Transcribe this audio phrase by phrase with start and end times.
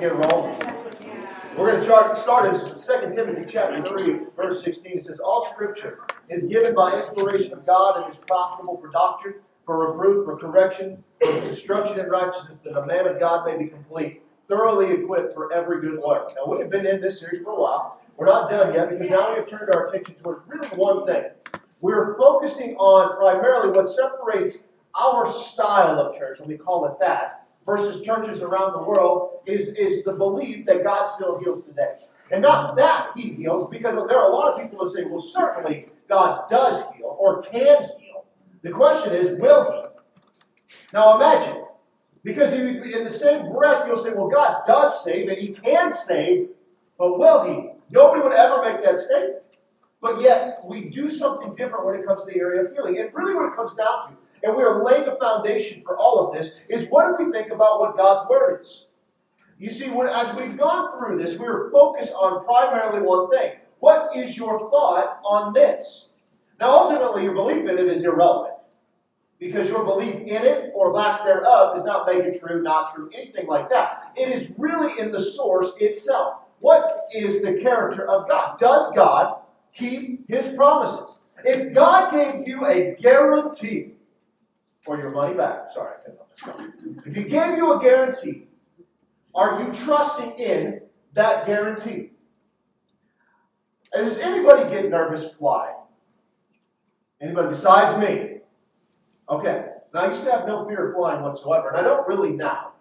[0.00, 0.58] Get rolling.
[1.58, 4.92] We're going to start, start in 2 Timothy chapter 3, verse 16.
[4.96, 9.34] It says, All scripture is given by inspiration of God and is profitable for doctrine,
[9.66, 13.68] for reproof, for correction, for instruction in righteousness, that a man of God may be
[13.68, 16.32] complete, thoroughly equipped for every good work.
[16.34, 18.00] Now, we have been in this series for a while.
[18.16, 21.24] We're not done yet because now we have turned our attention towards really one thing.
[21.82, 24.62] We're focusing on primarily what separates
[24.98, 29.68] our style of church, and we call it that, versus churches around the world is,
[29.68, 31.94] is the belief that God still heals today.
[32.30, 35.20] And not that He heals, because there are a lot of people who say, well,
[35.20, 38.24] certainly God does heal or can heal.
[38.62, 40.74] The question is, will He?
[40.92, 41.64] Now imagine,
[42.22, 45.90] because you, in the same breath, you'll say, well, God does save and He can
[45.90, 46.48] save,
[46.98, 47.70] but will He?
[47.90, 49.44] Nobody would ever make that statement.
[50.00, 52.98] But yet, we do something different when it comes to the area of healing.
[52.98, 56.26] And really, what it comes down to and we are laying the foundation for all
[56.26, 58.84] of this, is what do we think about what God's Word is?
[59.58, 63.52] You see, when, as we've gone through this, we were focused on primarily one thing.
[63.80, 66.06] What is your thought on this?
[66.58, 68.54] Now, ultimately, your belief in it is irrelevant
[69.38, 73.10] because your belief in it or lack thereof does not make it true, not true,
[73.14, 74.12] anything like that.
[74.16, 76.42] It is really in the source itself.
[76.60, 78.58] What is the character of God?
[78.58, 79.40] Does God
[79.74, 81.18] keep his promises?
[81.42, 83.92] If God gave you a guarantee
[84.82, 85.70] for your money back.
[85.72, 85.96] Sorry,
[87.04, 88.48] If he gave you a guarantee,
[89.34, 90.80] are you trusting in
[91.12, 92.10] that guarantee?
[93.92, 95.76] And does anybody get nervous flying?
[97.20, 98.38] Anybody besides me?
[99.28, 99.66] Okay.
[99.92, 102.72] Now, I used to have no fear of flying whatsoever, and I don't really now.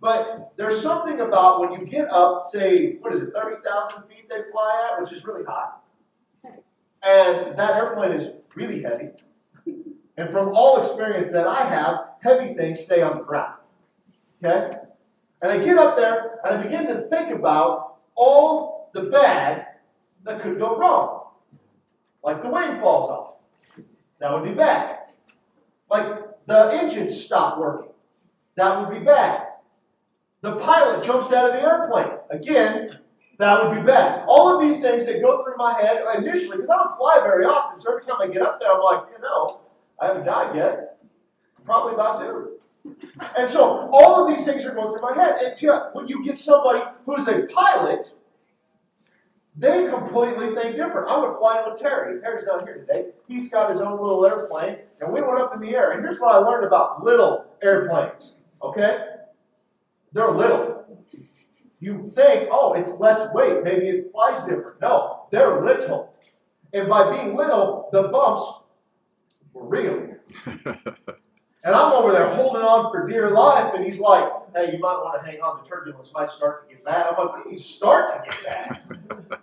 [0.00, 4.42] But there's something about when you get up, say, what is it, 30,000 feet they
[4.52, 5.70] fly at, which is really high.
[7.02, 9.08] And that airplane is really heavy.
[10.16, 13.54] And from all experience that I have, heavy things stay on the ground.
[14.42, 14.78] Okay?
[15.42, 19.66] And I get up there and I begin to think about all the bad
[20.24, 21.28] that could go wrong.
[22.22, 23.34] Like the wing falls off.
[24.18, 25.00] That would be bad.
[25.90, 27.92] Like the engines stop working.
[28.56, 29.46] That would be bad.
[30.40, 32.18] The pilot jumps out of the airplane.
[32.30, 32.98] Again,
[33.38, 34.24] that would be bad.
[34.26, 37.44] All of these things that go through my head initially, because I don't fly very
[37.44, 39.60] often, so every time I get up there, I'm like, you know,
[40.00, 40.98] I haven't died yet.
[41.64, 42.52] Probably about to.
[43.36, 45.36] And so all of these things are going through my head.
[45.42, 48.12] And when you get somebody who's a pilot,
[49.56, 51.08] they completely think different.
[51.08, 52.20] I would fly with Terry.
[52.20, 53.06] Terry's not here today.
[53.26, 55.92] He's got his own little airplane, and we went up in the air.
[55.92, 58.34] And here's what I learned about little airplanes.
[58.62, 58.98] Okay?
[60.12, 60.84] They're little.
[61.80, 63.62] You think, oh, it's less weight.
[63.64, 64.80] Maybe it flies different.
[64.80, 66.12] No, they're little.
[66.72, 68.60] And by being little, the bumps
[69.62, 70.16] real.
[70.46, 74.98] and I'm over there holding on for dear life, and he's like, hey, you might
[74.98, 75.62] want to hang on.
[75.62, 77.06] The turbulence might start to get bad.
[77.06, 79.40] I'm like, what do you start to get bad?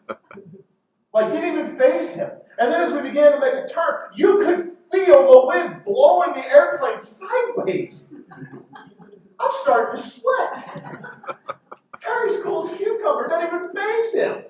[1.13, 2.31] like, didn't even faze him.
[2.59, 6.33] And then as we began to make a turn, you could feel the wind blowing
[6.33, 8.13] the airplane sideways.
[9.39, 11.39] I'm starting to sweat.
[11.99, 14.43] Terry's cool as cucumber, doesn't even faze him.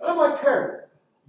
[0.00, 0.80] And I'm like, Terry,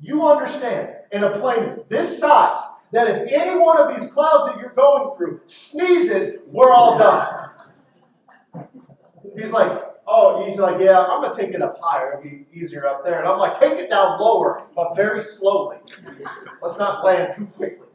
[0.01, 2.57] you understand, in a plane this size,
[2.93, 7.49] that if any one of these clouds that you're going through sneezes, we're all done.
[9.35, 12.19] He's like, oh, he's like, yeah, I'm going to take it up higher.
[12.19, 13.19] It'll be easier up there.
[13.19, 15.77] And I'm like, take it down lower, but very slowly.
[16.61, 17.87] Let's not land too quickly.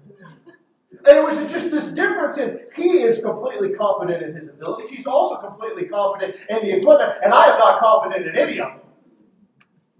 [1.06, 4.90] And it was just this difference in he is completely confident in his abilities.
[4.90, 8.72] He's also completely confident in the equipment, and I am not confident in any of
[8.72, 8.80] them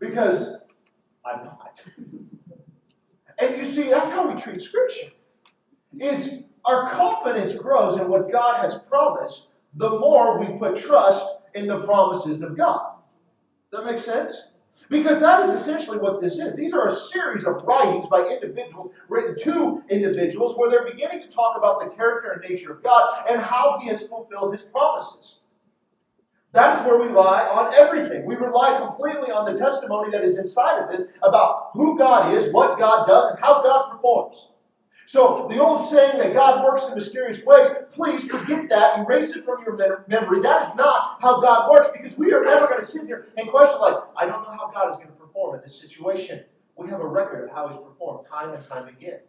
[0.01, 0.57] because
[1.25, 1.81] I'm not.
[3.39, 5.11] And you see, that's how we treat Scripture.
[5.99, 11.67] Is our confidence grows in what God has promised, the more we put trust in
[11.67, 12.97] the promises of God.
[13.71, 14.45] Does that make sense?
[14.91, 16.57] Because that is essentially what this is.
[16.57, 21.29] These are a series of writings by individuals, written to individuals, where they're beginning to
[21.29, 25.41] talk about the character and nature of God and how He has fulfilled His promises.
[26.59, 28.27] That is where we rely on everything.
[28.27, 32.53] We rely completely on the testimony that is inside of this about who God is,
[32.53, 34.49] what God does, and how God performs.
[35.07, 38.99] So, the old saying that God works in mysterious ways, please forget that.
[38.99, 40.41] Erase it from your memory.
[40.41, 43.49] That is not how God works because we are never going to sit here and
[43.49, 46.43] question, like, I don't know how God is going to perform in this situation.
[46.75, 49.21] We have a record of how He's performed time and time again.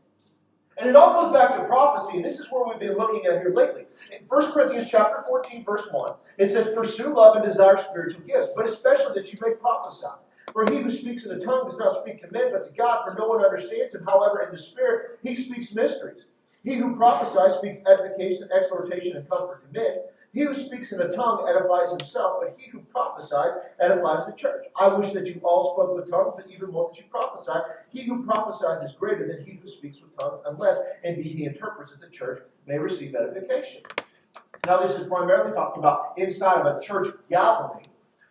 [0.79, 3.41] And it all goes back to prophecy, and this is where we've been looking at
[3.41, 3.85] here lately.
[4.13, 8.47] In 1 Corinthians chapter 14, verse 1, it says, Pursue love and desire spiritual gifts,
[8.55, 10.07] but especially that you may prophesy.
[10.53, 13.03] For he who speaks in a tongue does not speak to men, but to God,
[13.03, 14.03] for no one understands him.
[14.05, 16.25] However, in the Spirit, he speaks mysteries.
[16.63, 19.95] He who prophesies speaks edification, exhortation, and comfort to men.
[20.31, 24.65] He who speaks in a tongue edifies himself, but he who prophesies edifies the church.
[24.79, 27.59] I wish that you all spoke with tongues, but even more that you prophesy.
[27.89, 31.91] He who prophesies is greater than he who speaks with tongues, unless indeed he interprets
[31.91, 33.81] as the church may receive edification.
[34.67, 37.87] Now, this is primarily talking about inside of a church gathering,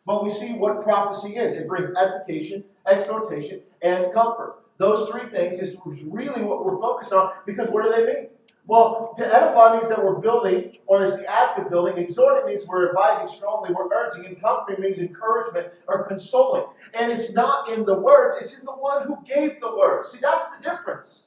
[0.07, 1.59] but we see what prophecy is.
[1.59, 4.63] It brings edification, exhortation, and comfort.
[4.77, 8.29] Those three things is really what we're focused on because what do they mean?
[8.69, 11.97] Well, to edify means that we're building, or it's the act of building.
[11.97, 16.65] Exhorting means we're advising strongly, we're urging, and comforting means encouragement or consoling.
[16.93, 20.11] And it's not in the words, it's in the one who gave the words.
[20.11, 21.23] See, that's the difference.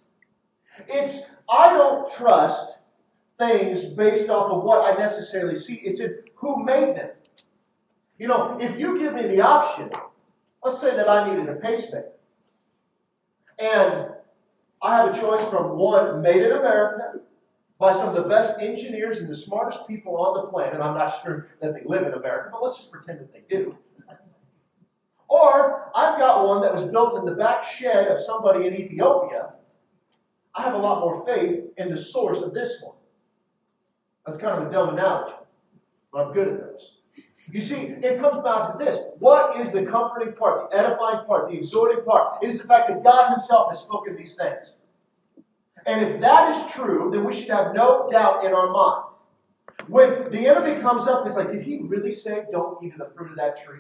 [0.88, 2.74] It's, I don't trust
[3.40, 7.10] things based off of what I necessarily see, it's in who made them.
[8.20, 9.90] You know, if you give me the option,
[10.64, 12.12] let's say that I needed a pacemaker,
[13.58, 14.10] and
[14.80, 17.22] I have a choice from one made in America
[17.82, 20.80] by some of the best engineers and the smartest people on the planet.
[20.80, 23.76] I'm not sure that they live in America, but let's just pretend that they do.
[25.28, 29.54] Or I've got one that was built in the back shed of somebody in Ethiopia.
[30.54, 32.98] I have a lot more faith in the source of this one.
[34.28, 35.34] That's kind of a dumb analogy,
[36.14, 36.98] but I'm good at those.
[37.52, 39.00] You see, it comes back to this.
[39.18, 42.44] What is the comforting part, the edifying part, the exhorting part?
[42.44, 44.76] It is the fact that God Himself has spoken these things.
[45.86, 49.06] And if that is true, then we should have no doubt in our mind.
[49.88, 53.10] When the enemy comes up, it's like, did he really say, don't eat of the
[53.16, 53.80] fruit of that tree?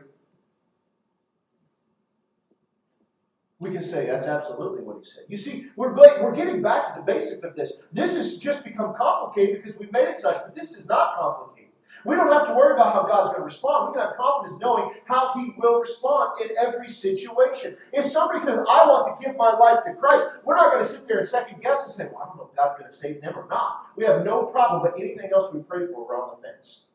[3.59, 5.23] We can say that's absolutely what he said.
[5.27, 7.73] You see, we're, we're getting back to the basics of this.
[7.93, 11.60] This has just become complicated because we've made it such, but this is not complicated.
[12.05, 13.89] We don't have to worry about how God's going to respond.
[13.89, 17.77] We can have confidence knowing how He will respond in every situation.
[17.93, 20.89] If somebody says, I want to give my life to Christ, we're not going to
[20.89, 22.95] sit there and second guess and say, Well, I don't know if God's going to
[22.95, 23.87] save them or not.
[23.95, 26.85] We have no problem, but anything else we pray for, we're on the fence.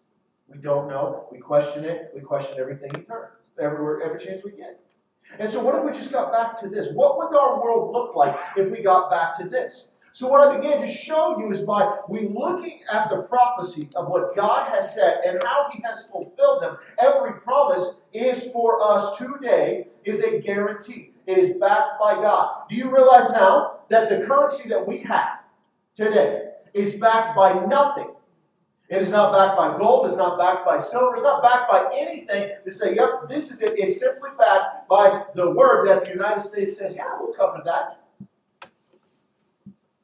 [0.48, 1.28] We don't know.
[1.30, 2.10] We question it.
[2.14, 4.80] We question everything He turns, everywhere, every chance we get.
[5.38, 6.88] And so, what if we just got back to this?
[6.92, 9.88] What would our world look like if we got back to this?
[10.16, 14.08] So, what I began to show you is by we looking at the prophecy of
[14.08, 16.78] what God has said and how He has fulfilled them.
[16.98, 21.12] Every promise is for us today is a guarantee.
[21.26, 22.62] It is backed by God.
[22.70, 25.40] Do you realize now that the currency that we have
[25.94, 28.14] today is backed by nothing?
[28.88, 31.90] It is not backed by gold, it's not backed by silver, it's not backed by
[31.94, 33.74] anything to say, yep, this is it.
[33.76, 38.05] It's simply backed by the word that the United States says, yeah, we'll cover that.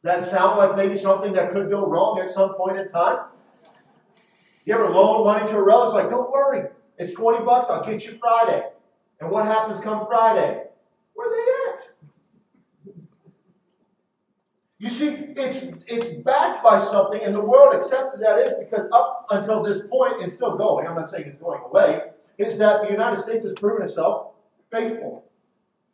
[0.02, 3.26] That sound like maybe something that could go wrong at some point in time?
[4.64, 5.94] You ever loan money to a relative?
[5.94, 6.68] It's like, don't worry.
[6.98, 7.70] It's 20 bucks.
[7.70, 8.64] I'll get you Friday.
[9.20, 10.64] And what happens come Friday?
[11.14, 11.92] Where are they at?
[14.78, 19.26] You see, it's it's backed by something, and the world accepts that is because up
[19.30, 20.88] until this point, it's still going.
[20.88, 22.00] I'm not saying it's going away.
[22.38, 24.32] Is that the United States has proven itself
[24.72, 25.24] faithful,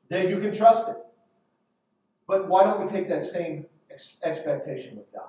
[0.09, 0.97] that you can trust it.
[2.27, 3.67] But why don't we take that same
[4.23, 5.29] expectation with God.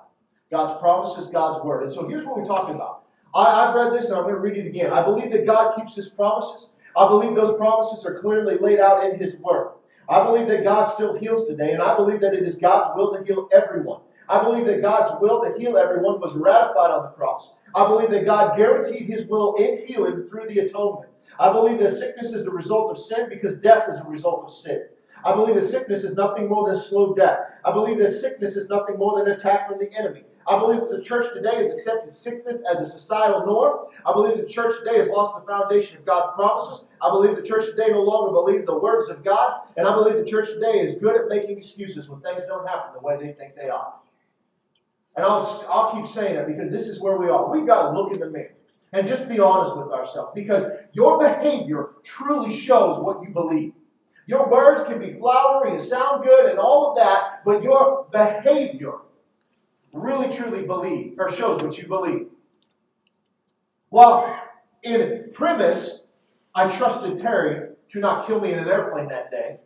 [0.50, 1.84] God's promises, God's word.
[1.84, 3.04] And so here's what we're talking about.
[3.34, 4.92] I, have read this and I'm going to read it again.
[4.92, 6.68] I believe that God keeps his promises.
[6.96, 9.74] I believe those promises are clearly laid out in his word.
[10.08, 13.16] I believe that God still heals today, and I believe that it is God's will
[13.16, 14.00] to heal everyone.
[14.28, 17.50] I believe that God's will to heal everyone was ratified on the cross.
[17.76, 21.10] I believe that God guaranteed his will in healing through the atonement.
[21.38, 24.50] I believe that sickness is the result of sin because death is a result of
[24.50, 24.86] sin.
[25.24, 27.38] I believe that sickness is nothing more than slow death.
[27.64, 30.24] I believe that sickness is nothing more than an attack from the enemy.
[30.46, 33.86] I believe that the church today has accepted sickness as a societal norm.
[34.06, 36.84] I believe the church today has lost the foundation of God's promises.
[37.02, 39.60] I believe the church today no longer believes the words of God.
[39.76, 42.94] And I believe the church today is good at making excuses when things don't happen
[42.94, 43.94] the way they think they are.
[45.16, 47.50] And I'll, I'll keep saying it because this is where we are.
[47.50, 48.54] We've got to look in the mirror
[48.92, 53.72] and just be honest with ourselves because your behavior truly shows what you believe.
[54.30, 58.92] Your words can be flowery and sound good and all of that, but your behavior
[59.92, 62.28] really truly believe or shows what you believe.
[63.90, 64.40] Well,
[64.84, 66.02] in premise,
[66.54, 69.58] I trusted Terry to not kill me in an airplane that day.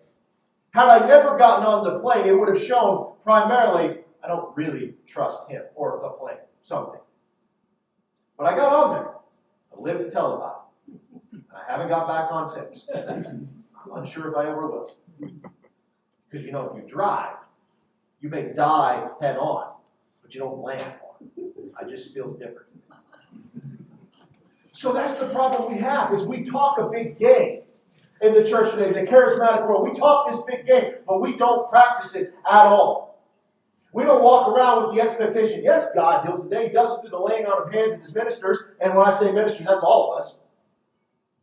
[0.71, 4.94] Had I never gotten on the plane, it would have shown primarily I don't really
[5.06, 7.00] trust him or the plane, something.
[8.38, 9.12] But I got on there.
[9.76, 11.42] I lived to tell about it.
[11.54, 12.87] I haven't got back on since.
[13.84, 14.90] I'm unsure if I ever will.
[16.30, 17.36] Because you know, if you drive,
[18.20, 19.74] you may die head on,
[20.22, 21.28] but you don't land on.
[21.80, 22.66] I just feels different.
[24.72, 27.60] So that's the problem we have is we talk a big game
[28.20, 29.88] in the church today, the charismatic world.
[29.88, 33.22] We talk this big game, but we don't practice it at all.
[33.92, 36.66] We don't walk around with the expectation, yes, God heals the day.
[36.66, 38.58] He does it through the laying on of hands of his ministers.
[38.80, 40.36] And when I say ministers, that's all of us.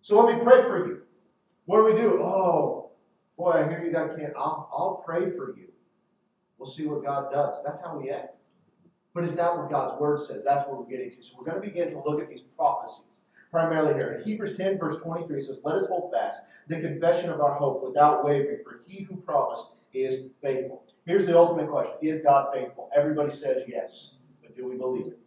[0.01, 1.01] So let me pray for you.
[1.71, 2.21] What do we do?
[2.21, 2.91] Oh,
[3.37, 4.33] boy, I hear you got can't.
[4.35, 5.69] I'll, I'll pray for you.
[6.57, 7.59] We'll see what God does.
[7.63, 8.35] That's how we act.
[9.13, 10.41] But is that what God's word says?
[10.43, 11.23] That's what we're getting to.
[11.23, 14.19] So we're going to begin to look at these prophecies primarily here.
[14.19, 17.81] In Hebrews 10, verse 23 says, Let us hold fast the confession of our hope
[17.87, 20.83] without wavering, for he who promised is faithful.
[21.05, 22.89] Here's the ultimate question Is God faithful?
[22.93, 24.09] Everybody says yes.
[24.41, 25.19] But do we believe it?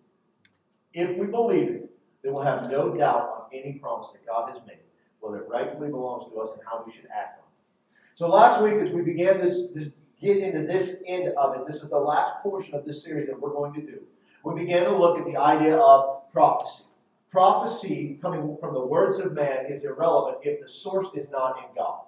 [0.93, 1.91] If we believe it,
[2.23, 4.77] then we'll have no doubt on any promise that God has made,
[5.25, 7.99] whether it rightfully belongs to us and how we should act on it.
[8.14, 9.88] So last week, as we began this, this
[10.21, 13.38] get into this end of it, this is the last portion of this series that
[13.40, 14.00] we're going to do.
[14.45, 16.85] We began to look at the idea of prophecy.
[17.31, 21.64] Prophecy coming from the words of man is irrelevant if the source is not in
[21.75, 22.02] God.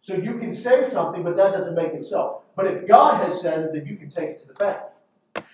[0.00, 2.42] So you can say something, but that doesn't make it so.
[2.56, 4.78] But if God has said it, then you can take it to the bank.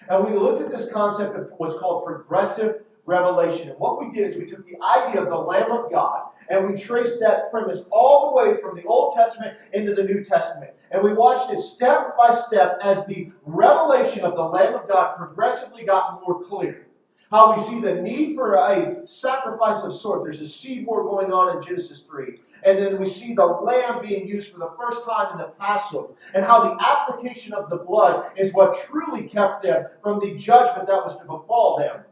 [0.09, 3.71] And we looked at this concept of what's called progressive revelation.
[3.71, 6.69] And what we did is we took the idea of the Lamb of God and
[6.69, 10.73] we traced that premise all the way from the Old Testament into the New Testament.
[10.91, 15.17] And we watched it step by step as the revelation of the Lamb of God
[15.17, 16.89] progressively got more clear.
[17.31, 20.25] How we see the need for a sacrifice of sort.
[20.25, 22.35] There's a seed war going on in Genesis 3.
[22.65, 26.15] And then we see the lamb being used for the first time in the Passover.
[26.35, 30.89] And how the application of the blood is what truly kept them from the judgment
[30.89, 32.03] that was to befall them.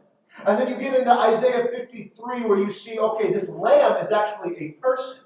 [0.45, 4.55] And then you get into Isaiah 53 where you see, okay, this lamb is actually
[4.57, 5.23] a person.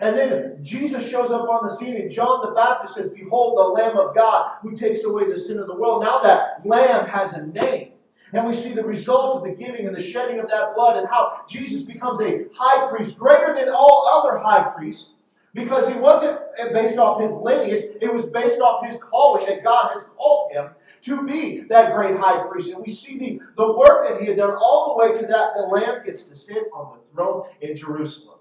[0.00, 3.62] And then Jesus shows up on the scene, and John the Baptist says, Behold, the
[3.62, 6.02] Lamb of God who takes away the sin of the world.
[6.02, 7.92] Now that lamb has a name.
[8.32, 11.06] And we see the result of the giving and the shedding of that blood, and
[11.08, 15.10] how Jesus becomes a high priest, greater than all other high priests,
[15.54, 19.64] because he wasn't uh, based off his lineage, it was based off his calling that
[19.64, 20.70] God has called him
[21.02, 22.70] to be that great high priest.
[22.70, 25.54] And we see the, the work that he had done all the way to that
[25.54, 28.38] the Lamb gets to sit on the throne in Jerusalem.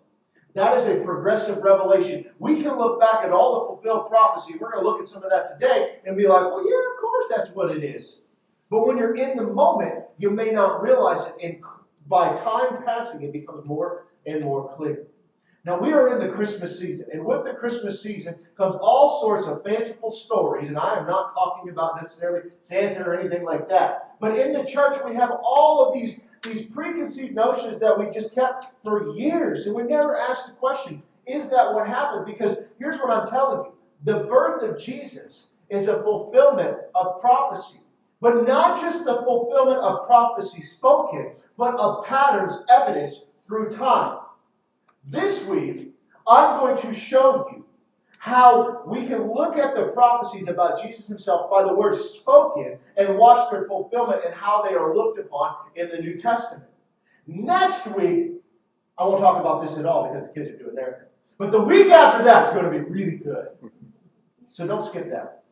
[0.55, 2.25] That is a progressive revelation.
[2.37, 4.53] We can look back at all the fulfilled prophecy.
[4.59, 7.01] We're going to look at some of that today and be like, well, yeah, of
[7.01, 8.17] course that's what it is.
[8.69, 11.33] But when you're in the moment, you may not realize it.
[11.43, 11.61] And
[12.07, 15.07] by time passing, it becomes more and more clear.
[15.65, 19.47] Now, we are in the Christmas season, and with the Christmas season comes all sorts
[19.47, 24.17] of fanciful stories, and I am not talking about necessarily Santa or anything like that.
[24.19, 28.35] But in the church, we have all of these, these preconceived notions that we just
[28.35, 32.25] kept for years, and we never asked the question, is that what happened?
[32.25, 37.79] Because here's what I'm telling you the birth of Jesus is a fulfillment of prophecy.
[38.19, 44.19] But not just the fulfillment of prophecy spoken, but of patterns evidenced through time.
[45.05, 45.93] This week,
[46.27, 47.65] I'm going to show you
[48.19, 53.17] how we can look at the prophecies about Jesus himself by the words spoken and
[53.17, 56.63] watch their fulfillment and how they are looked upon in the New Testament.
[57.27, 58.31] Next week,
[58.97, 61.07] I won't talk about this at all because the kids are doing their thing.
[61.37, 63.47] But the week after that is going to be really good.
[64.49, 65.43] So don't skip that.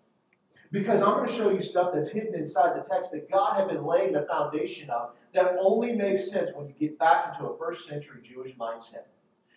[0.72, 3.68] Because I'm going to show you stuff that's hidden inside the text that God had
[3.68, 7.58] been laying the foundation of that only makes sense when you get back into a
[7.58, 9.08] first century Jewish mindset.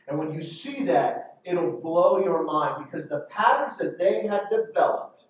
[0.08, 4.42] And when you see that, it'll blow your mind because the patterns that they had
[4.50, 5.25] developed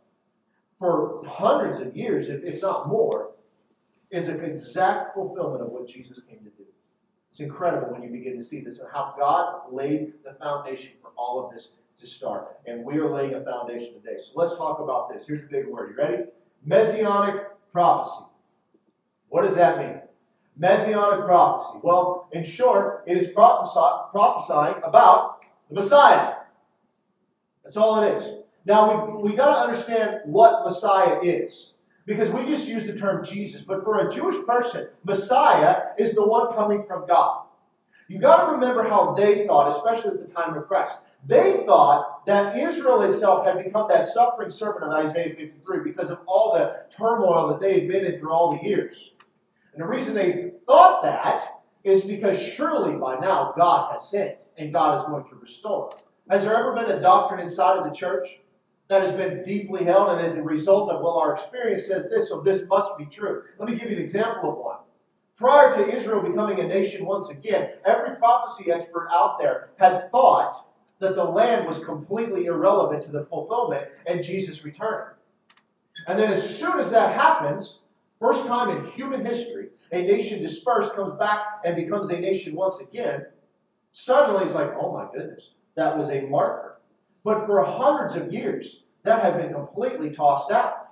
[0.79, 3.33] for hundreds of years, if, if not more,
[4.11, 6.65] is an exact fulfillment of what Jesus came to do.
[7.31, 11.11] It's incredible when you begin to see this and how God laid the foundation for
[11.17, 12.59] all of this to start.
[12.67, 14.19] And we are laying a foundation today.
[14.21, 15.27] So let's talk about this.
[15.27, 15.91] Here's a big word.
[15.91, 16.23] You ready?
[16.65, 18.25] Messianic prophecy.
[19.29, 20.01] What does that mean?
[20.57, 21.81] Messianic prophecy.
[21.83, 26.35] Well, in short, it is prophesy- prophesying about the Messiah.
[27.65, 28.45] That's all it is.
[28.65, 31.73] Now, we, we got to understand what Messiah is.
[32.07, 33.63] Because we just use the term Jesus.
[33.63, 37.47] But for a Jewish person, Messiah is the one coming from God.
[38.07, 40.95] You got to remember how they thought, especially at the time of Christ.
[41.27, 46.21] They thought that Israel itself had become that suffering servant of Isaiah 53 because of
[46.27, 49.11] all the turmoil that they had been in through all the years.
[49.73, 54.73] And the reason they thought that is because surely by now God has sent and
[54.73, 55.91] God is going to restore.
[56.31, 58.27] Has there ever been a doctrine inside of the church
[58.89, 62.31] that has been deeply held and as a result of, well, our experience says this,
[62.31, 63.43] so this must be true?
[63.59, 64.79] Let me give you an example of one.
[65.37, 70.67] Prior to Israel becoming a nation once again, every prophecy expert out there had thought
[71.01, 75.15] that the land was completely irrelevant to the fulfillment and Jesus returning.
[76.07, 77.79] And then as soon as that happens,
[78.25, 79.64] First time in human history,
[79.95, 83.27] a nation dispersed comes back and becomes a nation once again.
[83.93, 86.81] Suddenly it's like, oh my goodness, that was a marker.
[87.23, 90.89] But for hundreds of years, that had been completely tossed out.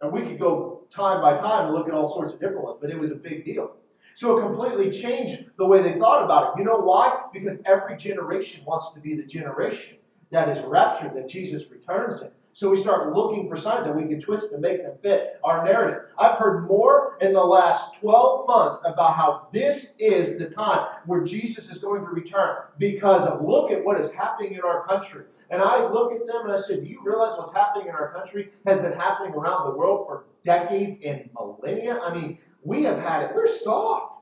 [0.00, 2.78] And we could go time by time and look at all sorts of different ones,
[2.80, 3.72] but it was a big deal.
[4.14, 6.58] So it completely changed the way they thought about it.
[6.58, 7.20] You know why?
[7.32, 9.98] Because every generation wants to be the generation
[10.30, 12.30] that is raptured, that Jesus returns in.
[12.52, 15.64] So we start looking for signs that we can twist and make them fit our
[15.64, 16.10] narrative.
[16.18, 21.22] I've heard more in the last 12 months about how this is the time where
[21.22, 25.24] Jesus is going to return because of look at what is happening in our country.
[25.50, 28.12] And I look at them and I said, Do you realize what's happening in our
[28.12, 32.00] country has been happening around the world for decades and millennia?
[32.00, 33.34] I mean, we have had it.
[33.34, 34.14] We're soft.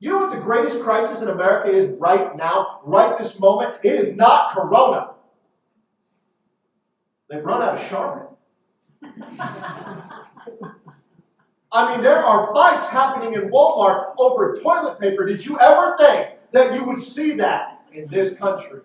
[0.00, 3.74] You know what the greatest crisis in America is right now, right this moment?
[3.82, 5.10] It is not Corona.
[7.28, 8.26] They've run out of Charmin.
[11.70, 15.26] I mean, there are fights happening in Walmart over toilet paper.
[15.26, 18.80] Did you ever think that you would see that in this country?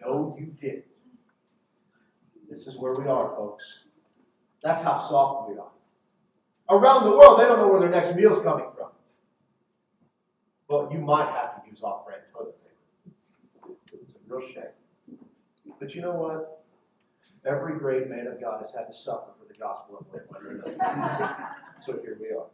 [0.00, 0.84] No, you didn't.
[2.48, 3.84] This is where we are, folks.
[4.62, 5.70] That's how soft we are.
[6.70, 8.88] Around the world, they don't know where their next meal's coming from.
[10.68, 13.74] But you might have to use off brand toilet paper.
[13.92, 15.18] It's a real shame.
[15.78, 16.63] But you know what?
[17.46, 20.74] Every great man of God has had to suffer for the gospel of one
[21.84, 22.46] So here we are.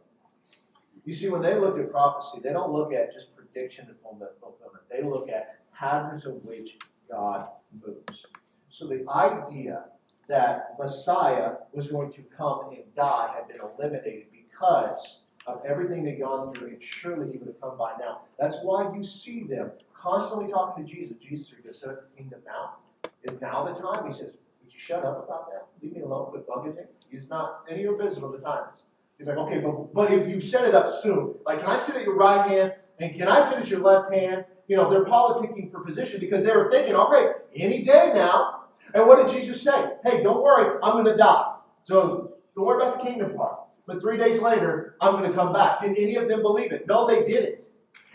[1.05, 4.83] You see, when they look at prophecy, they don't look at just prediction and fulfillment.
[4.89, 6.77] They look at patterns of which
[7.09, 7.47] God
[7.83, 8.25] moves.
[8.69, 9.85] So the idea
[10.27, 16.19] that Messiah was going to come and die had been eliminated because of everything they'd
[16.19, 18.21] gone through, and surely he would have come by now.
[18.39, 21.17] That's why you see them constantly talking to Jesus.
[21.21, 22.75] Jesus, are you going to set up the kingdom now?
[23.23, 24.05] Is now the time?
[24.09, 24.33] He says,
[24.81, 25.67] shut up about that.
[25.81, 26.87] Leave me alone with budgeting.
[27.09, 28.79] He's not any of your business of the times.
[29.17, 31.95] He's like, okay, but, but if you set it up soon, like, can I sit
[31.95, 34.45] at your right hand and can I sit at your left hand?
[34.67, 38.63] You know, they're politicking for position because they were thinking, all right, any day now.
[38.93, 39.91] And what did Jesus say?
[40.03, 41.55] Hey, don't worry, I'm going to die.
[41.83, 43.59] So don't worry about the kingdom part.
[43.85, 45.81] But three days later, I'm going to come back.
[45.81, 46.87] Did any of them believe it?
[46.87, 47.65] No, they didn't.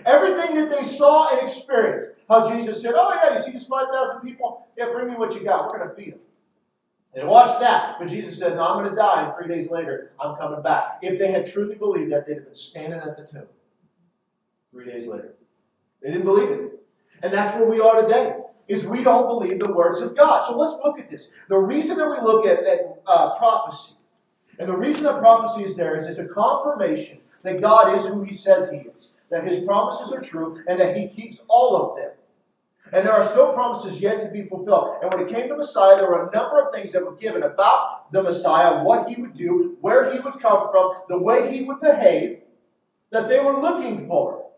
[0.04, 4.20] Everything that they saw and experienced, how Jesus said, Oh, yeah, you see these 5,000
[4.20, 4.66] people?
[4.76, 5.70] Yeah, bring me what you got.
[5.72, 6.20] We're going to feed them.
[7.16, 7.96] And watch that.
[7.98, 10.98] But Jesus said, No, I'm going to die, and three days later, I'm coming back.
[11.00, 13.46] If they had truly believed that, they'd have been standing at the tomb
[14.70, 15.34] three days later.
[16.02, 16.72] They didn't believe it.
[17.22, 18.34] And that's where we are today,
[18.68, 20.44] is we don't believe the words of God.
[20.46, 21.28] So let's look at this.
[21.48, 23.94] The reason that we look at, at uh, prophecy,
[24.58, 28.24] and the reason that prophecy is there is it's a confirmation that God is who
[28.24, 31.96] he says he is, that his promises are true, and that he keeps all of
[31.96, 32.10] them.
[32.92, 34.98] And there are still promises yet to be fulfilled.
[35.02, 37.42] And when it came to Messiah, there were a number of things that were given
[37.42, 41.64] about the Messiah, what he would do, where he would come from, the way he
[41.64, 42.42] would behave,
[43.10, 44.50] that they were looking for.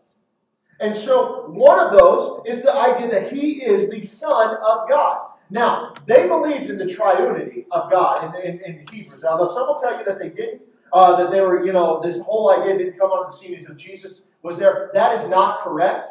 [0.79, 5.25] And so one of those is the idea that he is the Son of God.
[5.49, 9.23] Now, they believed in the triunity of God in, in, in Hebrews.
[9.23, 10.61] Now, some will tell you that they didn't,
[10.93, 13.75] uh, that they were, you know, this whole idea didn't come on the scene until
[13.75, 14.91] Jesus was there.
[14.93, 16.09] That is not correct.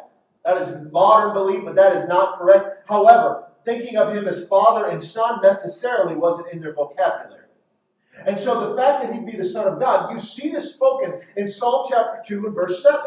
[0.49, 2.83] That is modern belief, but that is not correct.
[2.87, 7.43] However, thinking of him as father and son necessarily wasn't in their vocabulary.
[8.25, 11.21] And so the fact that he'd be the Son of God, you see this spoken
[11.37, 12.99] in Psalm chapter 2 and verse 7.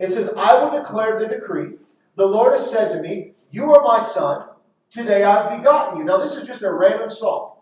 [0.00, 1.76] It says, I will declare the decree.
[2.16, 4.42] The Lord has said to me, You are my son.
[4.90, 6.04] Today I've begotten you.
[6.04, 7.52] Now, this is just a random psalm.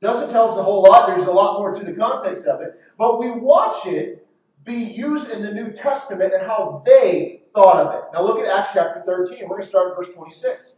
[0.00, 1.08] Doesn't tell us a whole lot.
[1.08, 2.80] There's a lot more to the context of it.
[2.96, 4.27] But we watch it
[4.68, 8.04] be used in the New Testament and how they thought of it.
[8.12, 9.38] Now look at Acts chapter 13.
[9.42, 10.74] We're going to start at verse 26.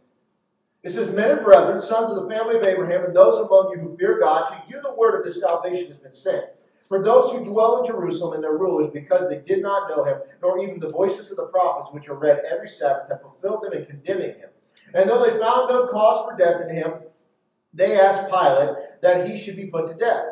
[0.83, 3.81] It says, Men and brethren, sons of the family of Abraham, and those among you
[3.81, 6.45] who fear God, to you the word of this salvation has been sent.
[6.87, 10.17] For those who dwell in Jerusalem and their rulers, because they did not know him,
[10.41, 13.73] nor even the voices of the prophets, which are read every Sabbath, have fulfilled them
[13.73, 14.49] in condemning him.
[14.95, 16.93] And though they found no cause for death in him,
[17.73, 20.23] they asked Pilate that he should be put to death.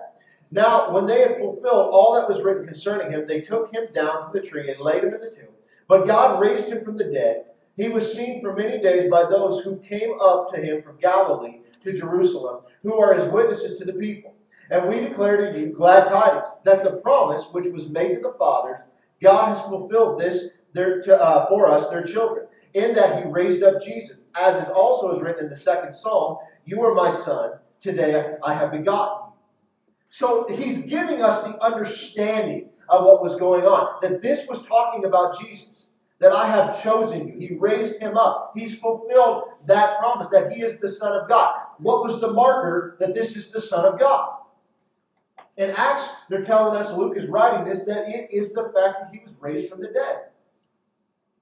[0.52, 4.24] Now, when they had fulfilled all that was written concerning him, they took him down
[4.24, 5.54] from the tree and laid him in the tomb.
[5.88, 7.46] But God raised him from the dead.
[7.76, 11.62] He was seen for many days by those who came up to him from Galilee
[11.82, 14.34] to Jerusalem, who are his witnesses to the people.
[14.72, 18.36] And we declare to you glad tidings that the promise which was made to the
[18.38, 18.80] fathers,
[19.22, 23.64] God has fulfilled this their, to, uh, for us, their children, in that he raised
[23.64, 24.22] up Jesus.
[24.36, 28.54] As it also is written in the second psalm, You are my son, today I
[28.54, 29.29] have begotten.
[30.10, 35.06] So he's giving us the understanding of what was going on, that this was talking
[35.06, 35.68] about Jesus
[36.20, 37.48] that I have chosen you.
[37.48, 38.52] He raised him up.
[38.56, 41.56] He's fulfilled that promise that he is the Son of God.
[41.78, 44.36] What was the marker that this is the Son of God?
[45.56, 49.10] In Acts, they're telling us, Luke is writing this, that it is the fact that
[49.14, 50.30] he was raised from the dead.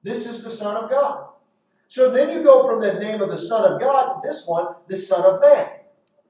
[0.03, 1.27] This is the Son of God.
[1.87, 4.75] So then you go from the name of the Son of God to this one,
[4.87, 5.69] the Son of Man.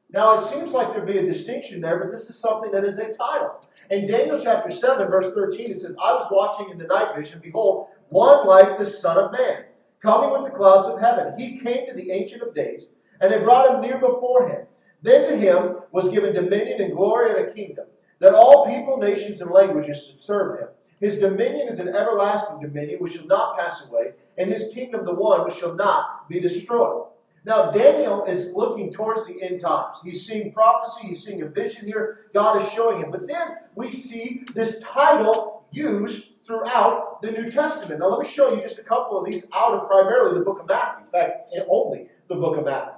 [0.10, 2.98] Now, it seems like there'd be a distinction there, but this is something that is
[2.98, 3.62] a title.
[3.92, 7.42] In Daniel chapter 7, verse 13, it says, I was watching in the night vision,
[7.44, 9.66] behold, one like the Son of Man,
[10.02, 11.34] coming with the clouds of heaven.
[11.38, 12.84] He came to the Ancient of Days,
[13.20, 14.66] and they brought him near before him.
[15.02, 17.88] Then to him was given dominion and glory and a kingdom,
[18.20, 20.70] that all people, nations, and languages should serve him.
[21.02, 25.14] His dominion is an everlasting dominion which shall not pass away, and his kingdom the
[25.14, 27.08] one which shall not be destroyed.
[27.48, 29.96] Now, Daniel is looking towards the end times.
[30.04, 32.28] He's seeing prophecy, he's seeing a vision here.
[32.34, 33.10] God is showing him.
[33.10, 38.02] But then we see this title used throughout the New Testament.
[38.02, 40.60] Now, let me show you just a couple of these out of primarily the book
[40.60, 41.06] of Matthew.
[41.06, 42.96] In fact, only the book of Matthew.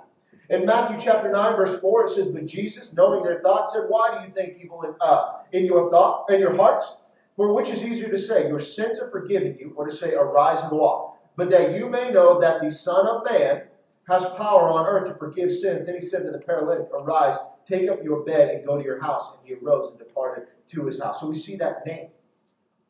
[0.49, 4.17] In Matthew chapter 9, verse 4, it says, But Jesus, knowing their thoughts, said, Why
[4.17, 6.91] do you think evil in, uh, in your thought in your hearts?
[7.35, 10.63] For which is easier to say, Your sins are forgiven you, or to say, Arise
[10.63, 11.17] and walk.
[11.35, 13.61] But that you may know that the Son of Man
[14.09, 15.85] has power on earth to forgive sins.
[15.85, 18.99] Then he said to the paralytic, Arise, take up your bed, and go to your
[18.99, 19.31] house.
[19.37, 21.19] And he arose and departed to his house.
[21.19, 22.07] So we see that name.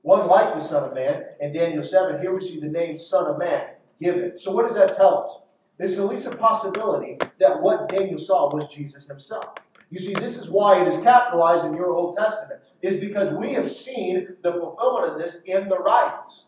[0.01, 1.25] One like the Son of Man.
[1.41, 3.67] In Daniel 7, here we see the name Son of Man
[3.99, 4.39] given.
[4.39, 5.43] So what does that tell us?
[5.77, 9.55] There's at least a possibility that what Daniel saw was Jesus himself.
[9.89, 13.53] You see, this is why it is capitalized in your Old Testament, is because we
[13.53, 16.45] have seen the fulfillment of this in the writings.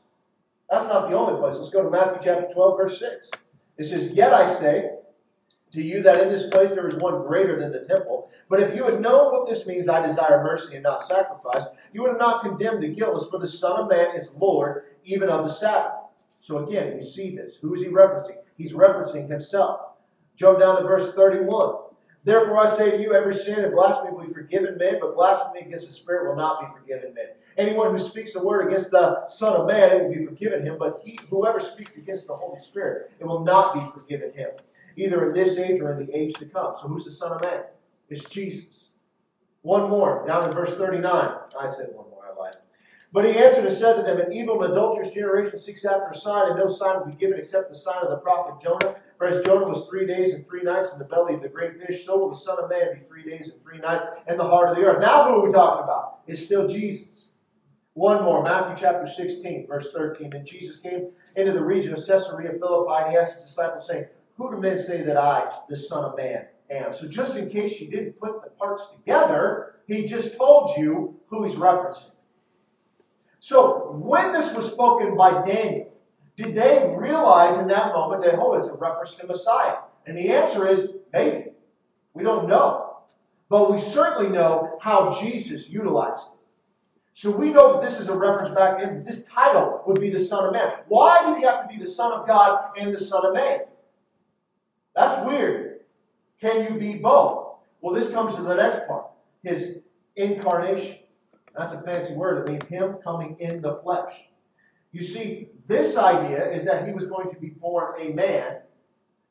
[0.70, 1.56] That's not the only place.
[1.58, 3.32] Let's go to Matthew chapter 12, verse 6.
[3.82, 4.92] It says, Yet I say
[5.72, 8.30] to you that in this place there is one greater than the temple.
[8.48, 12.04] But if you had known what this means, I desire mercy and not sacrifice, you
[12.04, 15.48] would have not condemned the guiltless, for the Son of Man is Lord even of
[15.48, 15.94] the Sabbath.
[16.42, 17.56] So again, we see this.
[17.60, 18.38] Who is he referencing?
[18.56, 19.80] He's referencing himself.
[20.36, 21.78] Jump down to verse 31.
[22.24, 25.62] Therefore I say to you, every sin and blasphemy will be forgiven men, but blasphemy
[25.62, 27.30] against the Spirit will not be forgiven men.
[27.58, 30.78] Anyone who speaks a word against the Son of Man, it will be forgiven him,
[30.80, 34.50] but he, whoever speaks against the Holy Spirit, it will not be forgiven him,
[34.96, 36.74] either in this age or in the age to come.
[36.82, 37.64] So who's the Son of Man?
[38.10, 38.86] It's Jesus.
[39.64, 41.06] One more, down in verse 39.
[41.60, 42.56] I said one more, I lied.
[43.14, 46.16] But he answered and said to them, An evil and adulterous generation seeks after a
[46.16, 48.96] sign, and no sign will be given except the sign of the prophet Jonah.
[49.18, 51.80] For as Jonah was three days and three nights in the belly of the great
[51.86, 54.44] fish, so will the Son of Man be three days and three nights in the
[54.44, 55.02] heart of the earth.
[55.02, 56.22] Now, who are we talking about?
[56.26, 57.21] It's still Jesus.
[57.94, 60.34] One more, Matthew chapter 16, verse 13.
[60.34, 64.06] And Jesus came into the region of Caesarea Philippi, and he asked his disciples, saying,
[64.38, 66.94] Who do men say that I, the Son of Man, am?
[66.94, 71.44] So, just in case you didn't put the parts together, he just told you who
[71.44, 72.12] he's referencing.
[73.42, 75.92] So, when this was spoken by Daniel,
[76.38, 79.80] did they realize in that moment that, oh, it's a reference to Messiah?
[80.08, 81.50] And the answer is maybe.
[82.14, 83.00] We don't know.
[83.50, 86.31] But we certainly know how Jesus utilized it.
[87.22, 90.18] So we know that this is a reference back in this title would be the
[90.20, 90.72] Son of Man.
[90.88, 93.60] Why did he have to be the Son of God and the Son of Man?
[94.96, 95.82] That's weird.
[96.40, 97.58] Can you be both?
[97.80, 99.06] Well, this comes to the next part
[99.44, 99.78] his
[100.16, 100.98] incarnation.
[101.56, 102.50] That's a fancy word.
[102.50, 104.16] It means him coming in the flesh.
[104.92, 108.62] You see, this idea is that he was going to be born a man,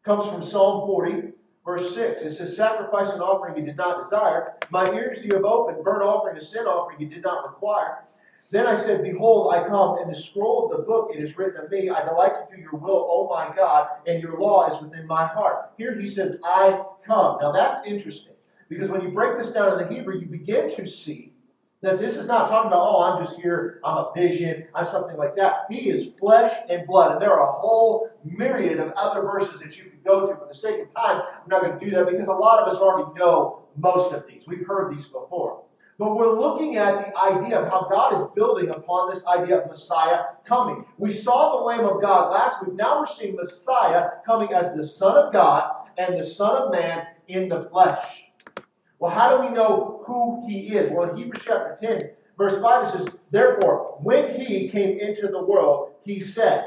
[0.05, 1.33] comes from Psalm 40,
[1.65, 2.23] verse 6.
[2.23, 4.55] It says, Sacrifice and offering you did not desire.
[4.71, 5.85] My ears you have opened.
[5.85, 8.05] Burnt offering and sin offering you did not require.
[8.51, 9.99] Then I said, Behold, I come.
[9.99, 12.61] In the scroll of the book it is written of me, I delight to do
[12.61, 15.71] your will, O my God, and your law is within my heart.
[15.79, 17.39] Here he says, I come.
[17.41, 18.35] Now that's interesting,
[18.69, 21.30] because when you break this down in the Hebrew, you begin to see
[21.83, 25.17] that this is not talking about, oh, I'm just here, I'm a vision, I'm something
[25.17, 25.67] like that.
[25.71, 27.13] He is flesh and blood.
[27.13, 30.37] And there are a whole myriad of other verses that you could go to.
[30.37, 32.73] For the sake of time, I'm not going to do that because a lot of
[32.73, 34.43] us already know most of these.
[34.47, 35.63] We've heard these before.
[35.99, 39.67] But we're looking at the idea of how God is building upon this idea of
[39.69, 40.87] Messiah coming.
[40.97, 42.75] We saw the Lamb of God last week.
[42.75, 47.07] Now we're seeing Messiah coming as the Son of God and the Son of Man
[47.29, 48.30] in the flesh.
[49.01, 50.93] Well, how do we know who he is?
[50.93, 55.43] Well, in Hebrews chapter 10, verse 5, it says, Therefore, when he came into the
[55.43, 56.67] world, he said,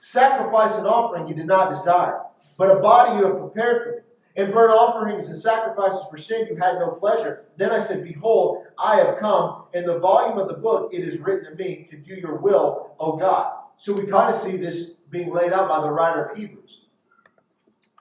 [0.00, 2.22] Sacrifice and offering you did not desire,
[2.56, 4.02] but a body you have prepared for me.
[4.36, 7.46] In burnt offerings and sacrifices for sin you had no pleasure.
[7.56, 9.64] Then I said, Behold, I have come.
[9.74, 12.94] In the volume of the book it is written to me to do your will,
[13.00, 13.52] O God.
[13.78, 16.82] So we kind of see this being laid out by the writer of Hebrews.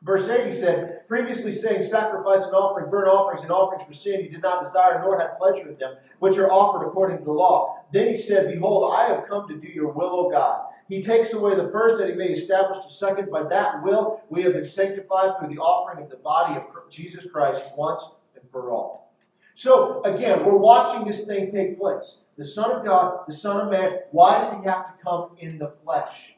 [0.07, 4.21] Verse 8, he said, previously saying, Sacrifice and offering, burnt offerings, and offerings for sin
[4.21, 7.31] you did not desire, nor had pleasure in them, which are offered according to the
[7.31, 7.83] law.
[7.91, 10.61] Then he said, Behold, I have come to do your will, O God.
[10.87, 13.29] He takes away the first that he may establish the second.
[13.29, 17.25] By that will we have been sanctified through the offering of the body of Jesus
[17.29, 18.01] Christ once
[18.35, 19.11] and for all.
[19.55, 22.19] So, again, we're watching this thing take place.
[22.37, 25.57] The Son of God, the Son of Man, why did he have to come in
[25.57, 26.35] the flesh?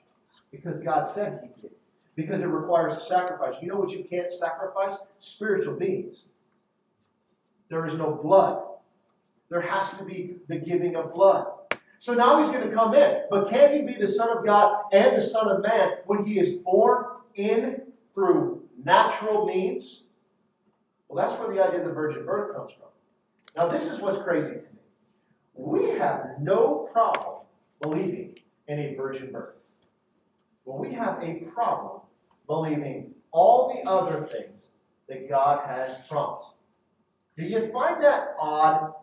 [0.50, 1.72] Because God said he did
[2.20, 3.56] because it requires a sacrifice.
[3.62, 4.98] You know what you can't sacrifice?
[5.20, 6.24] Spiritual beings.
[7.70, 8.62] there is no blood.
[9.50, 11.48] There has to be the giving of blood.
[11.98, 13.22] So now he's going to come in.
[13.30, 16.40] But can he be the Son of God and the Son of Man when he
[16.40, 17.06] is born
[17.36, 20.04] in through natural means?
[21.08, 22.90] Well, that's where the idea of the virgin birth comes from.
[23.56, 24.80] Now, this is what's crazy to me.
[25.56, 27.46] We have no problem
[27.82, 29.56] believing in a virgin birth.
[30.70, 32.02] But we have a problem
[32.46, 34.68] believing all the other things
[35.08, 36.50] that God has promised.
[37.36, 38.94] Do you find that odd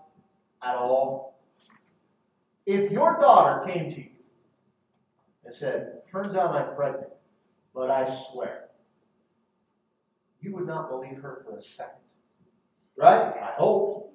[0.62, 1.40] at all?
[2.66, 4.10] If your daughter came to you
[5.44, 7.12] and said, Turns out I'm pregnant,
[7.74, 8.66] but I swear,
[10.40, 11.94] you would not believe her for a second.
[12.96, 13.34] Right?
[13.42, 14.14] I hope.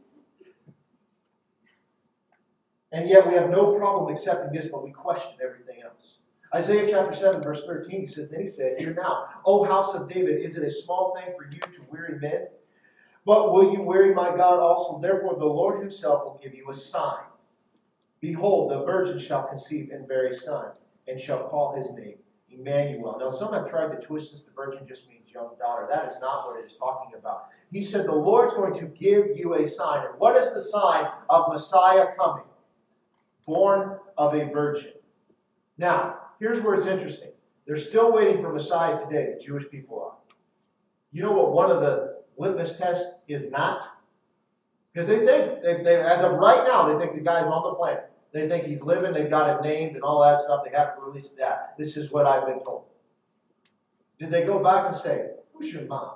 [2.94, 6.21] And yet we have no problem accepting this, but we question everything else.
[6.54, 10.10] Isaiah chapter 7, verse 13, he said, Then he said, Hear now, O house of
[10.10, 12.48] David, is it a small thing for you to weary men?
[13.26, 15.00] But will you weary my God also?
[15.00, 17.24] Therefore, the Lord himself will give you a sign.
[18.20, 20.72] Behold, the virgin shall conceive and bear a son,
[21.08, 22.18] and shall call his name
[22.50, 23.18] Emmanuel.
[23.20, 24.44] Now, some have tried to twist this.
[24.44, 25.88] The virgin just means young daughter.
[25.90, 27.48] That is not what it is talking about.
[27.72, 30.06] He said, The Lord's going to give you a sign.
[30.06, 32.44] And what is the sign of Messiah coming?
[33.46, 34.94] Born of a virgin.
[35.78, 37.30] Now, here's where it's interesting.
[37.66, 40.18] They're still waiting for Messiah today, the Jewish people are.
[41.14, 44.00] You know what one of the litmus tests is not?
[44.92, 47.76] Because they think, they, they, as of right now, they think the guy's on the
[47.76, 48.10] planet.
[48.34, 50.64] They think he's living, they've got it named and all that stuff.
[50.66, 51.76] They haven't released that.
[51.78, 52.86] This is what I've been told.
[54.20, 56.16] Did they go back and say, Who's your mom?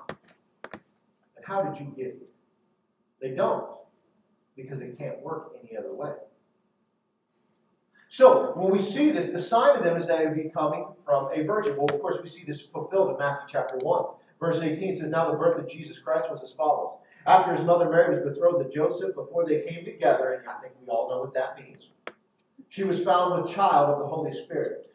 [0.72, 2.16] And how did you get here?
[3.22, 3.66] They don't,
[4.56, 6.12] because it can't work any other way.
[8.16, 10.88] So, when we see this, the sign of them is that it would be coming
[11.04, 11.76] from a virgin.
[11.76, 14.06] Well, of course, we see this fulfilled in Matthew chapter 1.
[14.40, 16.94] Verse 18 says, Now the birth of Jesus Christ was as follows.
[17.26, 20.76] After his mother Mary was betrothed to Joseph, before they came together, and I think
[20.82, 21.90] we all know what that means,
[22.70, 24.95] she was found with child of the Holy Spirit.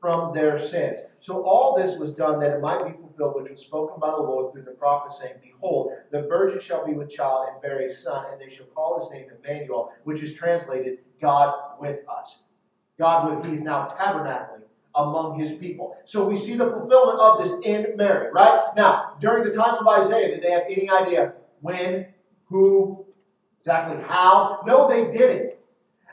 [0.00, 0.98] from their sins.
[1.18, 4.16] So all this was done that it might be fulfilled, which was spoken by the
[4.16, 7.90] Lord through the prophet, saying, Behold, the virgin shall be with child and bear a
[7.90, 12.38] son, and they shall call his name Emmanuel, which is translated God with us.
[12.98, 14.62] God with, he's now tabernacling
[14.94, 15.96] among his people.
[16.04, 18.70] So we see the fulfillment of this in Mary, right?
[18.76, 22.06] Now, during the time of Isaiah, did they have any idea when,
[22.46, 23.04] who,
[23.58, 24.62] exactly how?
[24.66, 25.54] No, they didn't.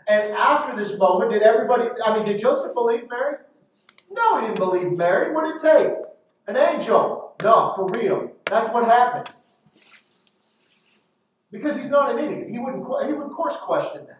[0.08, 3.38] And after this moment, did everybody, I mean, did Joseph believe Mary?
[4.10, 5.34] No, he didn't believe Mary.
[5.34, 5.94] What did it take?
[6.48, 7.36] An angel.
[7.44, 8.32] No, for real.
[8.46, 9.30] That's what happened.
[11.52, 12.50] Because he's not an idiot.
[12.50, 14.20] He wouldn't, he would, of course, question that.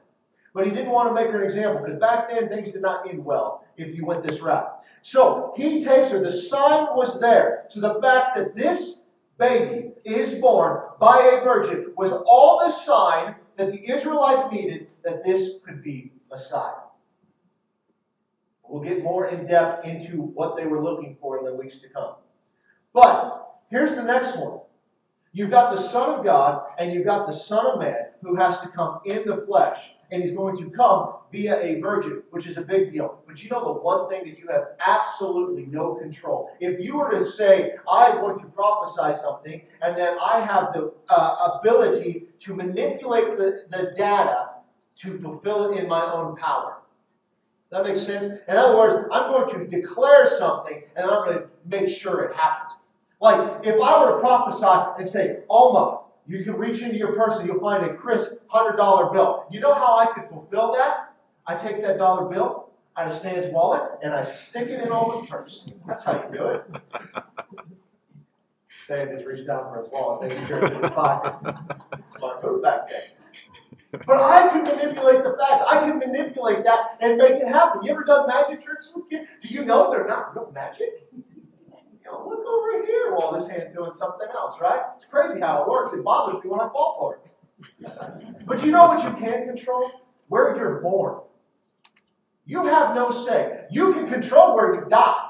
[0.54, 3.08] But he didn't want to make her an example because back then things did not
[3.08, 4.80] end well if you went this route.
[5.02, 6.22] So he takes her.
[6.22, 7.66] The sign was there.
[7.70, 9.00] So the fact that this
[9.38, 15.24] baby is born by a virgin was all the sign that the Israelites needed that
[15.24, 16.87] this could be Messiah.
[18.70, 21.90] We'll get more in depth into what they were looking for in the weeks to
[21.90, 22.16] come.
[22.94, 24.60] But here's the next one.
[25.32, 28.60] You've got the Son of God and you've got the Son of Man who has
[28.62, 29.92] to come in the flesh.
[30.10, 33.22] And he's going to come via a virgin, which is a big deal.
[33.28, 36.50] But you know the one thing that you have absolutely no control.
[36.62, 40.94] If you were to say, I'm going to prophesy something, and then I have the
[41.10, 44.52] uh, ability to manipulate the, the data
[44.96, 46.77] to fulfill it in my own power.
[47.70, 48.26] That makes sense?
[48.48, 52.36] In other words, I'm going to declare something and I'm going to make sure it
[52.36, 52.74] happens.
[53.20, 57.38] Like if I were to prophesy and say, Alma, you can reach into your purse
[57.38, 59.46] and you'll find a crisp $100 bill.
[59.52, 61.14] You know how I could fulfill that?
[61.46, 65.30] I take that dollar bill out of Stan's wallet and I stick it in Alma's
[65.30, 65.66] purse.
[65.86, 66.64] That's how you do it.
[68.68, 71.36] Stan just reached down for his wallet, making sure it's five.
[71.94, 73.17] It's my back there.
[73.92, 75.64] But I can manipulate the facts.
[75.68, 77.84] I can manipulate that and make it happen.
[77.84, 79.30] You ever done magic tricks with kids?
[79.42, 81.08] Do you know they're not real magic?
[81.14, 81.24] You
[82.06, 84.82] know, look over here while this hand's doing something else, right?
[84.98, 85.94] It's crazy how it works.
[85.94, 88.46] It bothers me when I fall for it.
[88.46, 89.90] But you know what you can control?
[90.28, 91.22] Where you're born.
[92.46, 93.66] You have no say.
[93.72, 95.30] You can control where you die.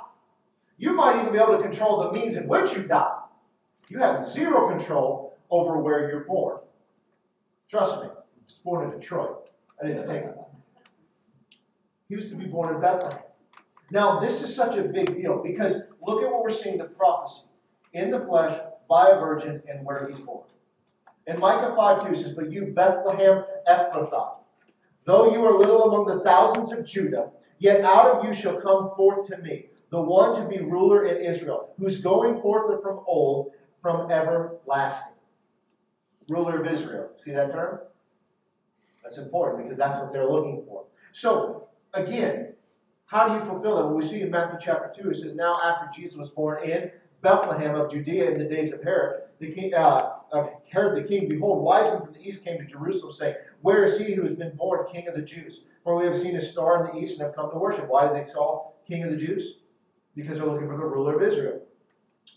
[0.80, 3.20] You might even be able to control the means in which you die.
[3.90, 6.60] You have zero control over where you're born.
[7.70, 8.10] Trust me
[8.48, 9.50] was born in Detroit.
[9.82, 10.50] I didn't think of that.
[12.10, 13.24] He was to be born in Bethlehem.
[13.92, 17.44] Now, this is such a big deal because look at what we're seeing the prophecy
[17.94, 20.46] in the flesh by a virgin and where he's born.
[21.26, 24.36] And Micah 5 2 says, But you, Bethlehem Ephrathah,
[25.06, 28.92] though you are little among the thousands of Judah, yet out of you shall come
[28.96, 33.52] forth to me the one to be ruler in Israel, whose going forth from old,
[33.82, 35.14] from everlasting.
[36.30, 37.10] Ruler of Israel.
[37.16, 37.80] See that term?
[39.08, 40.84] That's important because that's what they're looking for.
[41.14, 42.54] So, again,
[43.06, 43.86] how do you fulfill that?
[43.86, 46.92] Well, we see in Matthew chapter 2, it says, Now after Jesus was born in
[47.22, 51.30] Bethlehem of Judea in the days of Herod, the king, uh, of Herod the king,
[51.30, 54.36] behold, wise men from the east came to Jerusalem, saying, Where is he who has
[54.36, 55.62] been born king of the Jews?
[55.86, 57.88] For we have seen a star in the east and have come to worship.
[57.88, 59.60] Why did they call king of the Jews?
[60.18, 61.62] Because they're looking for the ruler of Israel.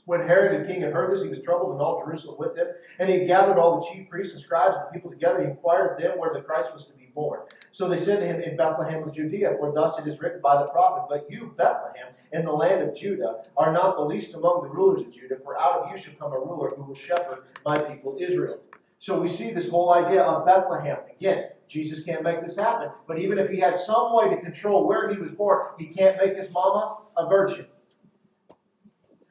[0.06, 2.66] When Herod the king had heard this, he was troubled, and all Jerusalem with him.
[2.98, 5.40] And he gathered all the chief priests and scribes and people together.
[5.40, 7.40] He inquired of them where the Christ was to be born.
[7.72, 10.60] So they said to him, In Bethlehem of Judea, for thus it is written by
[10.60, 14.62] the prophet, But you, Bethlehem, in the land of Judah, are not the least among
[14.62, 17.44] the rulers of Judah, for out of you shall come a ruler who will shepherd
[17.64, 18.58] my people Israel.
[18.98, 20.98] So we see this whole idea of Bethlehem.
[21.10, 22.90] Again, Jesus can't make this happen.
[23.06, 26.18] But even if he had some way to control where he was born, he can't
[26.18, 27.66] make his mama a virgin.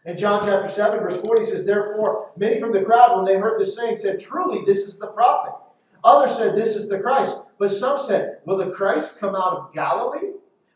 [0.10, 3.60] In John chapter 7, verse 40 says, Therefore, many from the crowd, when they heard
[3.60, 5.54] this saying, said, Truly, this is the prophet.
[6.04, 7.36] Others said, This is the Christ.
[7.60, 10.32] But some said, Will the Christ come out of Galilee?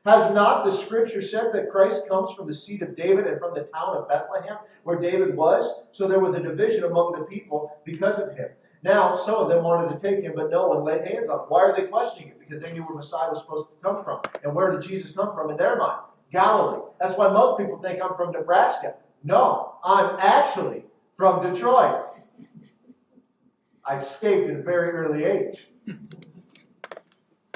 [0.06, 3.56] Has not the scripture said that Christ comes from the seed of David and from
[3.56, 5.82] the town of Bethlehem, where David was?
[5.92, 8.50] So there was a division among the people because of him.
[8.84, 11.46] Now, some of them wanted to take him, but no one laid hands on him.
[11.48, 12.40] Why are they questioning it?
[12.40, 14.22] Because they knew where Messiah was supposed to come from.
[14.44, 16.04] And where did Jesus come from in their minds?
[16.32, 16.82] Galilee.
[17.00, 18.96] That's why most people think I'm from Nebraska.
[19.24, 20.84] No, I'm actually
[21.16, 22.06] from Detroit.
[23.86, 25.68] I escaped at a very early age.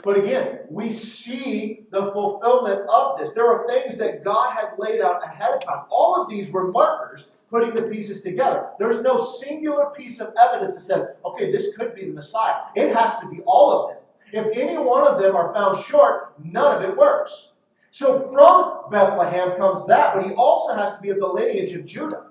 [0.04, 3.32] But again, we see the fulfillment of this.
[3.32, 5.84] There are things that God had laid out ahead of time.
[5.90, 8.70] All of these were markers putting the pieces together.
[8.80, 12.56] There's no singular piece of evidence that says, okay, this could be the Messiah.
[12.76, 14.04] It has to be all of them.
[14.32, 17.50] If any one of them are found short, none of it works.
[17.98, 21.84] So from Bethlehem comes that, but he also has to be of the lineage of
[21.84, 22.28] Judah.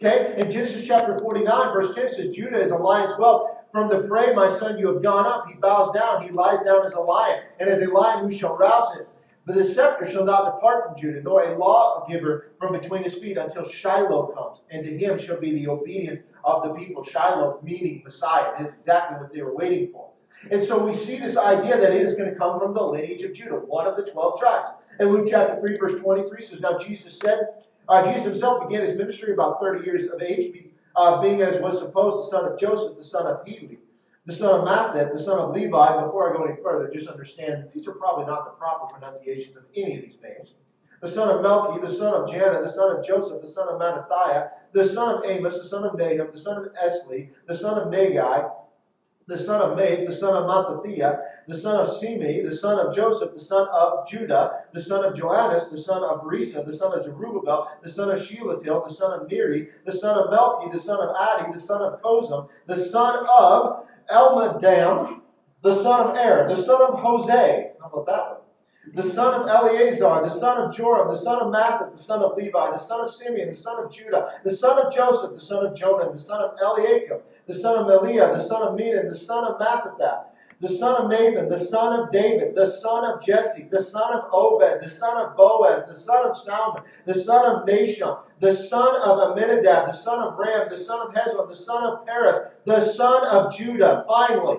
[0.00, 0.40] Okay?
[0.40, 3.66] In Genesis chapter 49, verse 10 says, Judah is a lion's whelp.
[3.72, 5.48] From the prey, my son, you have gone up.
[5.48, 6.22] He bows down.
[6.22, 7.42] He lies down as a lion.
[7.58, 9.06] And as a lion, who shall rouse him?
[9.44, 13.38] But the scepter shall not depart from Judah, nor a lawgiver from between his feet
[13.38, 14.60] until Shiloh comes.
[14.70, 17.02] And to him shall be the obedience of the people.
[17.02, 18.52] Shiloh meaning Messiah.
[18.64, 20.10] Is exactly what they were waiting for.
[20.52, 23.22] And so we see this idea that it is going to come from the lineage
[23.22, 24.71] of Judah, one of the 12 tribes.
[24.98, 27.38] And Luke chapter 3, verse 23 says, Now Jesus said,
[27.88, 31.78] uh, Jesus himself began his ministry about 30 years of age, uh, being as was
[31.78, 33.78] supposed the son of Joseph, the son of Heli,
[34.26, 36.02] the son of Matthat, the son of Levi.
[36.04, 39.56] Before I go any further, just understand that these are probably not the proper pronunciations
[39.56, 40.54] of any of these names.
[41.00, 43.80] The son of Melchi, the son of Janna, the son of Joseph, the son of
[43.80, 47.76] Mattathiah, the son of Amos, the son of Nahum, the son of Esli, the son
[47.76, 48.48] of Naggai,
[49.32, 51.18] the son of Maath, the son of Mattathiah,
[51.48, 55.14] the son of Semei, the son of Joseph, the son of Judah, the son of
[55.14, 59.18] Joannes, the son of Rhesa, the son of Zerubbabel, the son of Shealtiel, the son
[59.18, 62.76] of Neri, the son of Melchi, the son of Addi, the son of Cosam, the
[62.76, 65.22] son of Elmodam,
[65.62, 67.72] the son of Er, the son of Hosea.
[67.80, 68.41] How about that one?
[68.84, 72.36] The son of Eleazar, the son of Joram, the son of Matthat, the son of
[72.36, 75.64] Levi, the son of Simeon, the son of Judah, the son of Joseph, the son
[75.64, 79.14] of Jonah, the son of Eliakim, the son of Melea, the son of Menan, the
[79.14, 80.24] son of Mattatha,
[80.58, 84.24] the son of Nathan, the son of David, the son of Jesse, the son of
[84.32, 88.96] Obed, the son of Boaz, the son of Salmon, the son of Nahshon, the son
[89.00, 92.80] of Amminadab, the son of Ram, the son of Hezron, the son of Perez, the
[92.80, 94.58] son of Judah, finally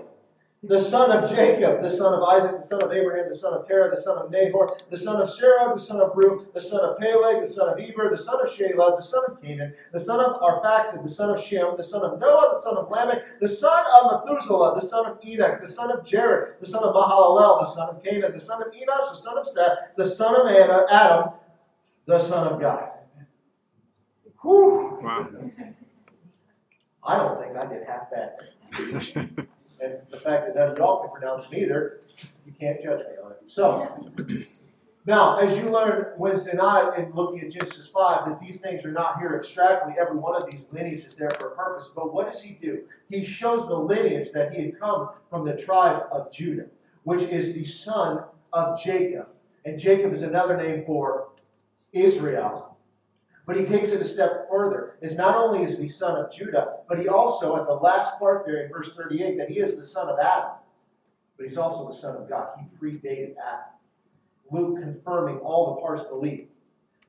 [0.64, 3.68] the son of Jacob, the son of Isaac, the son of Abraham, the son of
[3.68, 6.80] Terah, the son of Nahor, the son of Sarah, the son of Reu, the son
[6.80, 10.00] of Peleg, the son of Eber, the son of Shelah, the son of Cainan, the
[10.00, 13.42] son of Arphaxad, the son of Shem, the son of Noah, the son of Lamech,
[13.42, 16.96] the son of Methuselah, the son of Enoch, the son of Jared, the son of
[16.96, 20.34] Mahalalel, the son of Cainan, the son of Enosh, the son of Seth, the son
[20.40, 21.32] of Anna, Adam,
[22.06, 22.90] the son of God.
[24.42, 25.00] Whew.
[25.02, 25.28] Wow.
[27.06, 29.48] I don't think I did half that.
[29.84, 32.02] And the fact that none of y'all can pronounce them either,
[32.46, 33.42] you can't judge me on it.
[33.48, 34.10] So,
[35.06, 38.92] now, as you learned Wednesday night in looking at Genesis 5, that these things are
[38.92, 39.96] not here abstractly.
[40.00, 41.90] Every one of these lineages is there for a purpose.
[41.94, 42.84] But what does he do?
[43.10, 46.68] He shows the lineage that he had come from the tribe of Judah,
[47.04, 48.24] which is the son
[48.54, 49.28] of Jacob.
[49.66, 51.30] And Jacob is another name for
[51.92, 52.73] Israel.
[53.46, 54.98] But he takes it a step further.
[55.02, 58.46] Is not only is he son of Judah, but he also, at the last part
[58.46, 60.52] there in verse 38, that he is the son of Adam.
[61.38, 62.50] But he's also the son of God.
[62.58, 63.66] He predated Adam.
[64.52, 66.50] Luke confirming all the parts believed.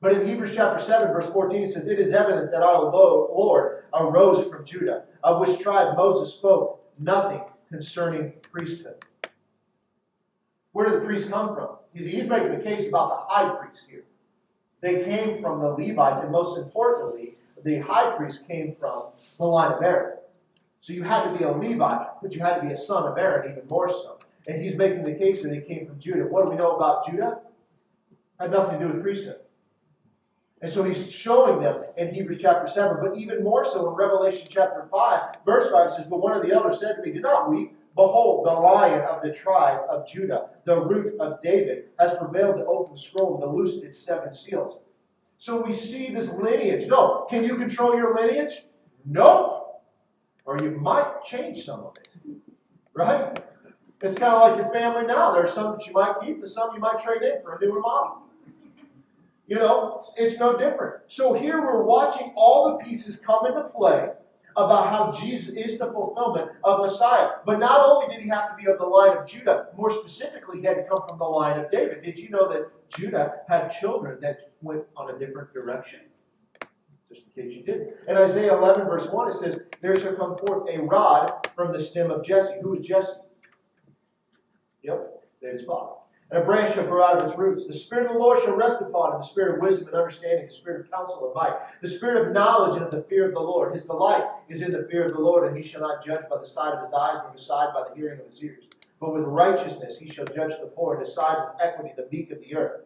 [0.01, 3.85] But in Hebrews chapter 7, verse 14, it says, It is evident that our Lord
[3.95, 9.05] arose from Judah, of which tribe Moses spoke nothing concerning priesthood.
[10.72, 11.76] Where did the priests come from?
[11.93, 14.05] He's, he's making a case about the high priest here.
[14.85, 19.05] They came from the Levites, and most importantly, the high priest came from
[19.39, 20.18] the line of Aaron.
[20.80, 23.16] So you had to be a Levite, but you had to be a son of
[23.16, 24.18] Aaron even more so.
[24.47, 26.24] And he's making the case that they came from Judah.
[26.24, 27.41] What do we know about Judah?
[28.39, 29.39] Had nothing to do with priesthood.
[30.61, 34.45] And so he's showing them in Hebrews chapter 7, but even more so in Revelation
[34.51, 37.49] chapter 5, verse 5 says, But one of the elders said to me, Do not
[37.51, 37.74] weep.
[37.95, 42.66] Behold, the lion of the tribe of Judah, the root of David, has prevailed to
[42.66, 44.80] open the scroll and to loose its seven seals.
[45.38, 46.88] So we see this lineage.
[46.88, 48.64] No, can you control your lineage?
[49.05, 49.82] Nope.
[50.45, 52.09] Or you might change some of it.
[52.95, 53.38] Right?
[54.01, 55.32] It's kind of like your family now.
[55.32, 57.64] There are some that you might keep, and some you might trade in for a
[57.64, 58.22] newer model.
[59.47, 61.03] You know, it's no different.
[61.07, 64.09] So here we're watching all the pieces come into play
[64.57, 67.31] about how Jesus is the fulfillment of Messiah.
[67.45, 70.61] But not only did he have to be of the line of Judah, more specifically,
[70.61, 72.03] he had to come from the line of David.
[72.03, 76.01] Did you know that Judah had children that went on a different direction?
[77.13, 77.95] Just in case you didn't.
[78.09, 81.81] In Isaiah 11, verse 1, it says, There shall come forth a rod from the
[81.81, 82.55] stem of Jesse.
[82.63, 83.13] Who is Jesse?
[84.83, 85.93] Yep, David's father.
[86.31, 87.66] And a branch shall grow out of its roots.
[87.66, 90.47] The Spirit of the Lord shall rest upon him, the Spirit of wisdom and understanding,
[90.47, 93.35] the Spirit of counsel and might, the Spirit of knowledge and of the fear of
[93.35, 93.72] the Lord.
[93.72, 96.39] His delight is in the fear of the Lord, and he shall not judge by
[96.39, 98.64] the sight of his eyes, nor decide by the hearing of his ears.
[99.01, 102.41] But with righteousness he shall judge the poor, and decide with equity the meek of
[102.41, 102.81] the earth.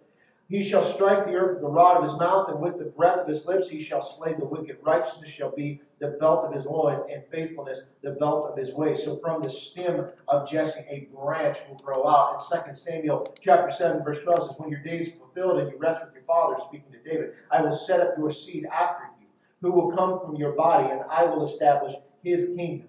[0.49, 3.19] He shall strike the earth with the rod of his mouth, and with the breath
[3.19, 4.79] of his lips he shall slay the wicked.
[4.83, 9.05] Righteousness shall be the belt of his loins, and faithfulness the belt of his waist.
[9.05, 12.43] So from the stem of Jesse a branch will grow out.
[12.51, 15.77] In 2 Samuel chapter 7, verse 12 says, When your days are fulfilled and you
[15.77, 19.27] rest with your father, speaking to David, I will set up your seed after you,
[19.61, 21.93] who will come from your body, and I will establish
[22.23, 22.89] his kingdom.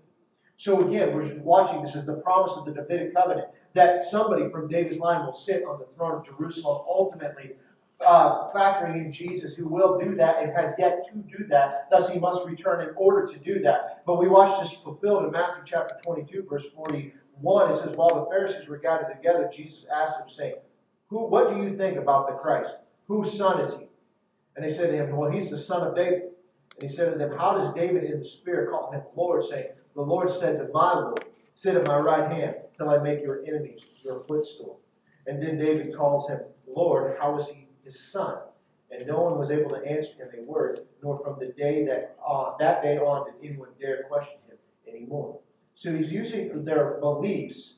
[0.60, 4.68] So again, we're watching this is the promise of the Davidic covenant that somebody from
[4.68, 7.52] David's line will sit on the throne of Jerusalem, ultimately
[8.06, 11.90] uh, factoring in Jesus, who will do that and has yet to do that.
[11.90, 14.04] Thus, he must return in order to do that.
[14.06, 17.72] But we watch this fulfilled in Matthew chapter 22, verse 41.
[17.72, 20.56] It says, While the Pharisees were gathered together, Jesus asked them, saying,
[21.08, 22.74] Who, What do you think about the Christ?
[23.08, 23.88] Whose son is he?
[24.58, 26.24] And they said to him, Well, he's the son of David.
[26.82, 29.68] And he said to them, How does David in the Spirit call him Lord, saying,
[30.00, 33.44] The Lord said to my Lord, Sit at my right hand till I make your
[33.46, 34.80] enemies your footstool.
[35.28, 37.18] And then David calls him Lord.
[37.20, 38.44] How is he his son?
[38.92, 42.16] And no one was able to answer him a word, nor from the day that
[42.26, 45.42] uh, that day on did anyone dare question him anymore.
[45.76, 47.74] So he's using their beliefs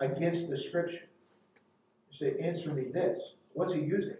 [0.00, 1.10] against the scripture.
[2.10, 3.20] You say, answer me this.
[3.52, 4.16] What's he using?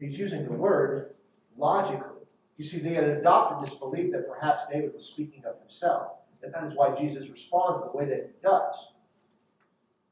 [0.00, 1.16] He's using the word
[1.54, 2.22] logically.
[2.56, 6.12] You see, they had adopted this belief that perhaps David was speaking of himself.
[6.42, 8.74] And that is why Jesus responds the way that he does.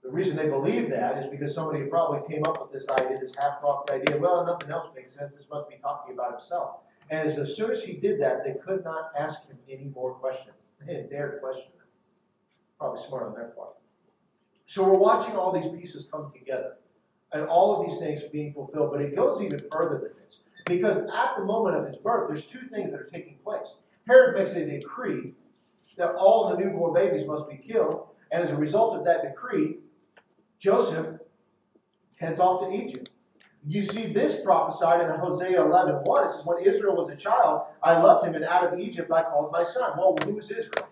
[0.02, 3.34] The reason they believe that is because somebody probably came up with this idea, this
[3.40, 4.16] half-cocked idea.
[4.16, 5.34] Well, nothing else makes sense.
[5.34, 6.76] This must be talking about himself.
[7.10, 10.54] And as, soon as he did that, they could not ask him any more questions.
[10.80, 11.86] They didn't dare to question him.
[12.78, 13.74] Probably smart on their part.
[14.66, 16.76] So we're watching all these pieces come together,
[17.32, 18.90] and all of these things being fulfilled.
[18.92, 22.46] But it goes even further than this, because at the moment of his birth, there's
[22.46, 23.66] two things that are taking place.
[24.06, 25.34] Herod makes a decree
[25.97, 29.78] that all the newborn babies must be killed, and as a result of that decree,
[30.59, 31.07] Joseph
[32.16, 33.11] heads off to Egypt.
[33.66, 36.24] You see this prophesied in Hosea 11 1.
[36.24, 39.22] It says, When Israel was a child, I loved him, and out of Egypt I
[39.22, 39.93] called my son.
[39.99, 40.88] Well, who is Israel?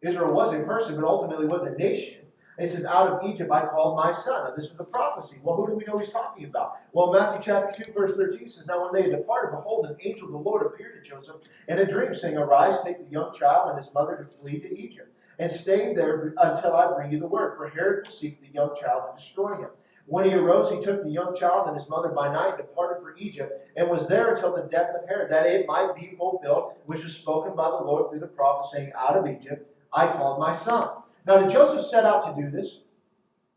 [0.00, 2.21] Israel was a person, but ultimately was a nation.
[2.58, 4.44] And he says, Out of Egypt I called my son.
[4.44, 5.38] Now, this was the prophecy.
[5.42, 6.76] Well, who do we know he's talking about?
[6.92, 10.26] Well, Matthew chapter 2, verse 13 says, Now when they had departed, behold, an angel
[10.26, 11.36] of the Lord appeared to Joseph
[11.68, 14.78] in a dream, saying, Arise, take the young child and his mother to flee to
[14.78, 17.56] Egypt and stay there until I bring you the word.
[17.56, 19.70] For Herod will seek the young child and destroy him.
[20.06, 23.16] When he arose, he took the young child and his mother by night, departed for
[23.16, 27.04] Egypt, and was there until the death of Herod, that it might be fulfilled, which
[27.04, 30.52] was spoken by the Lord through the prophet, saying, Out of Egypt I called my
[30.52, 30.88] son.
[31.26, 32.78] Now, did Joseph set out to do this?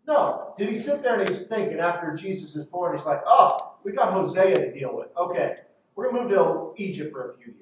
[0.08, 0.54] No.
[0.58, 3.92] Did he sit there and he's thinking after Jesus is born, he's like, oh, we
[3.92, 5.08] got Hosea to deal with.
[5.18, 5.56] Okay,
[5.96, 7.62] we're going to move to Egypt for a few years.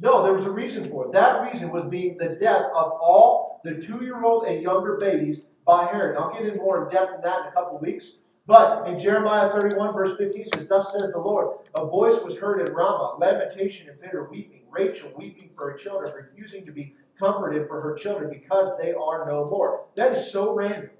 [0.00, 1.12] No, there was a reason for it.
[1.12, 5.42] That reason was being the death of all the two year old and younger babies
[5.64, 6.16] by Herod.
[6.16, 8.12] I'll get in more in depth in that in a couple of weeks.
[8.46, 12.66] But in Jeremiah 31, verse 15 says, Thus says the Lord, a voice was heard
[12.66, 17.68] in Ramah, lamentation and bitter weeping, Rachel weeping for her children, refusing to be comforted
[17.68, 19.86] for her children because they are no more.
[19.94, 20.90] That is so random.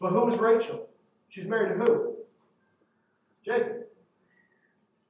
[0.00, 0.88] But who is Rachel?
[1.28, 2.16] She's married to who?
[3.44, 3.84] Jacob,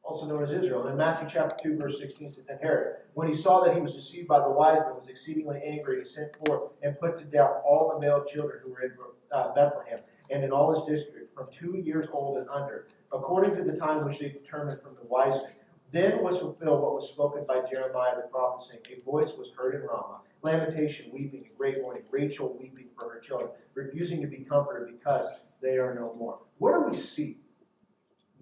[0.03, 0.83] also known as Israel.
[0.83, 3.81] And in Matthew chapter 2, verse 16 says, Then Herod, when he saw that he
[3.81, 5.99] was deceived by the wise men, was exceedingly angry.
[5.99, 8.93] He sent forth and put to death all the male children who were in
[9.33, 13.63] uh, Bethlehem and in all his district, from two years old and under, according to
[13.63, 15.53] the time which they determined from the wise men.
[15.91, 19.74] Then was fulfilled what was spoken by Jeremiah the prophet, saying, A voice was heard
[19.74, 24.39] in Ramah, lamentation, weeping, and great mourning, Rachel weeping for her children, refusing to be
[24.39, 25.28] comforted because
[25.62, 26.41] they are no more.
[26.59, 27.39] What do we see?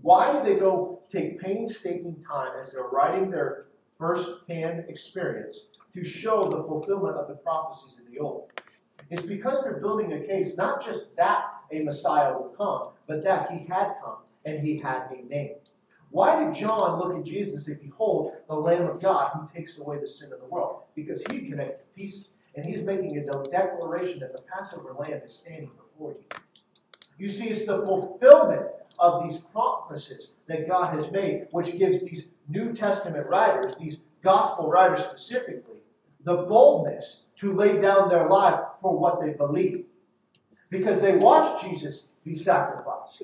[0.03, 3.67] Why do they go take painstaking time as they're writing their
[3.99, 5.61] first-hand experience
[5.95, 8.51] to show the fulfillment of the prophecies in the Old?
[9.09, 13.51] It's because they're building a case, not just that a Messiah would come, but that
[13.51, 15.55] he had come and he had a name.
[16.11, 19.79] Why did John look at Jesus and say, Behold, the Lamb of God who takes
[19.79, 20.83] away the sin of the world?
[20.95, 22.29] Because he connected pieces.
[22.55, 26.41] And he's making a declaration that the Passover lamb is standing before you.
[27.19, 28.67] You see, it's the fulfillment
[28.99, 34.71] of these promises that God has made, which gives these New Testament writers, these gospel
[34.71, 35.81] writers specifically,
[36.25, 39.85] the boldness to lay down their life for what they believe.
[40.71, 43.23] Because they watched Jesus be sacrificed.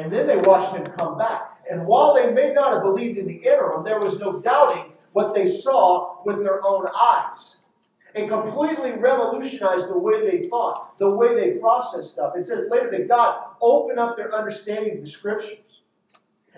[0.00, 1.46] And then they watched him come back.
[1.70, 5.34] And while they may not have believed in the interim, there was no doubting what
[5.34, 7.58] they saw with their own eyes.
[8.14, 12.32] It completely revolutionized the way they thought, the way they processed stuff.
[12.34, 15.58] It says later that God opened up their understanding of the scriptures.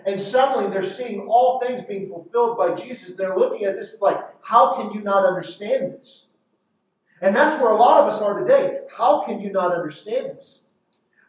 [0.05, 3.13] And suddenly they're seeing all things being fulfilled by Jesus.
[3.17, 6.27] They're looking at this like, how can you not understand this?
[7.21, 8.79] And that's where a lot of us are today.
[8.89, 10.59] How can you not understand this?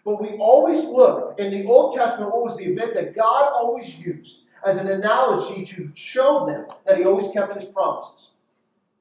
[0.05, 3.99] But we always look in the Old Testament, what was the event that God always
[3.99, 8.29] used as an analogy to show them that He always kept His promises?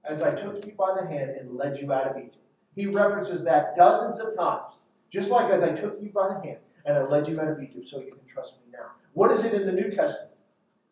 [0.06, 2.38] As I took you by the hand and led you out of Egypt.
[2.76, 4.82] He references that dozens of times.
[5.10, 7.62] Just like as I took you by the hand and I led you out of
[7.62, 8.91] Egypt, so you can trust me now.
[9.14, 10.32] What is it in the New Testament?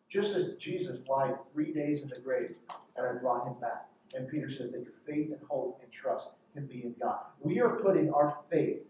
[0.08, 2.56] Just as Jesus lied three days in the grave
[2.96, 3.88] and I brought him back.
[4.14, 7.20] And Peter says that your faith and hope and trust can be in God.
[7.40, 8.82] We are putting our faith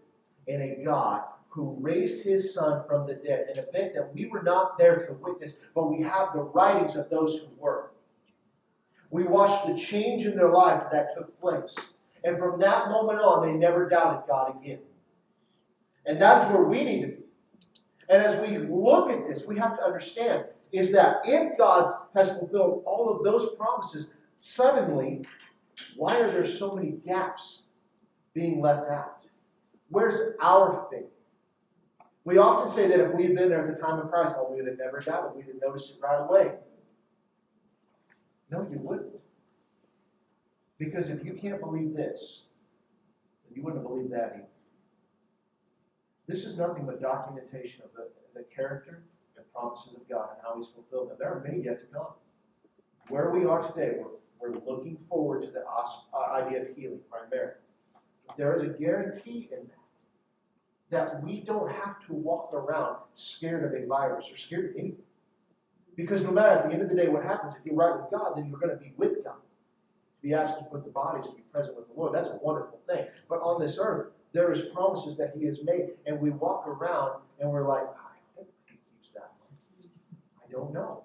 [0.47, 4.43] in a God who raised his son from the dead, an event that we were
[4.43, 7.91] not there to witness, but we have the writings of those who were.
[9.11, 11.75] We watched the change in their life that took place.
[12.25, 14.79] And from that moment on, they never doubted God again.
[16.07, 17.17] And that's where we need to be.
[18.09, 22.31] And as we look at this, we have to understand is that if God has
[22.31, 25.23] fulfilled all of those promises, suddenly,
[25.97, 27.63] why are there so many gaps
[28.33, 29.22] being left out?
[29.93, 31.05] Where's our faith?
[32.25, 34.49] We often say that if we had been there at the time of Christ, well,
[34.51, 35.37] we would have never doubted.
[35.37, 36.53] We'd have noticed it right away.
[38.51, 39.13] No, you wouldn't.
[40.79, 42.45] Because if you can't believe this,
[43.45, 44.47] then you wouldn't have believed that either.
[46.27, 49.03] This is nothing but documentation of the, the character
[49.37, 51.17] and promises of God and how He's fulfilled them.
[51.19, 52.15] There are many yet to come.
[53.09, 57.57] Where we are today, we're, we're looking forward to the uh, idea of healing primarily.
[58.39, 59.82] There is a guarantee in that
[60.93, 65.03] that we don't have to walk around scared of a virus or scared of anything.
[65.97, 68.11] Because no matter at the end of the day what happens, if you're right with
[68.11, 69.37] God, then you're going to be with God.
[69.37, 72.15] To be absent with the body, to be present with the Lord.
[72.15, 73.07] That's a wonderful thing.
[73.29, 77.23] But on this earth, there is promises that He has made, and we walk around
[77.41, 79.91] and we're like, I hope He keeps that one.
[80.47, 81.05] I don't know.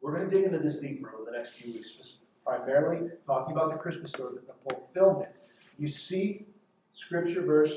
[0.00, 1.96] We're going to dig into this deeper over the next few weeks,
[2.44, 5.30] primarily talking about the Christmas story, the fulfillment.
[5.78, 6.46] You see
[6.92, 7.72] Scripture verse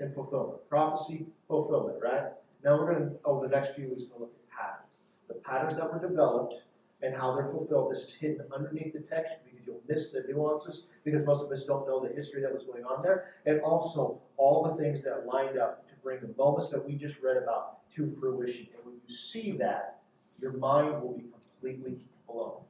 [0.00, 0.68] and fulfillment.
[0.68, 2.24] Prophecy, fulfillment, right?
[2.64, 5.18] Now we're going to, over the next few weeks, we're going to look at patterns.
[5.28, 6.54] The patterns that were developed
[7.02, 7.92] and how they're fulfilled.
[7.92, 11.64] This is hidden underneath the text because you'll miss the nuances because most of us
[11.64, 13.34] don't know the history that was going on there.
[13.46, 17.16] And also all the things that lined up to bring the moments that we just
[17.22, 18.68] read about to fruition.
[18.76, 20.00] And when you see that,
[20.40, 22.60] your mind will be completely blown.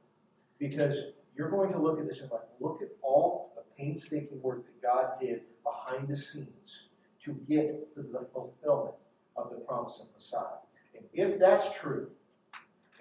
[0.59, 4.65] Because you're going to look at this and like, look at all the painstaking work
[4.65, 6.88] that God did behind the scenes
[7.25, 8.95] to get to the fulfillment
[9.35, 10.59] of the promise of Messiah.
[10.95, 12.09] And if that's true,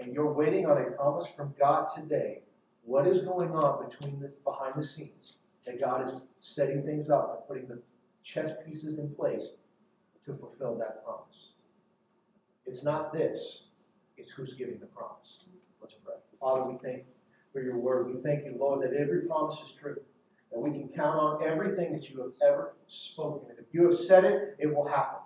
[0.00, 2.42] and you're waiting on a promise from God today,
[2.82, 5.34] what is going on between the behind the scenes
[5.66, 7.82] that God is setting things up and putting the
[8.22, 9.44] chess pieces in place
[10.24, 11.52] to fulfill that promise?
[12.66, 13.62] It's not this,
[14.16, 15.46] it's who's giving the promise.
[15.80, 16.14] Let's pray.
[16.40, 17.04] Father, we thank you
[17.52, 18.14] for your word.
[18.14, 19.96] We thank you, Lord, that every promise is true
[20.53, 23.51] that we can count on everything that you have ever spoken.
[23.51, 25.18] And if you have said it, it will happen.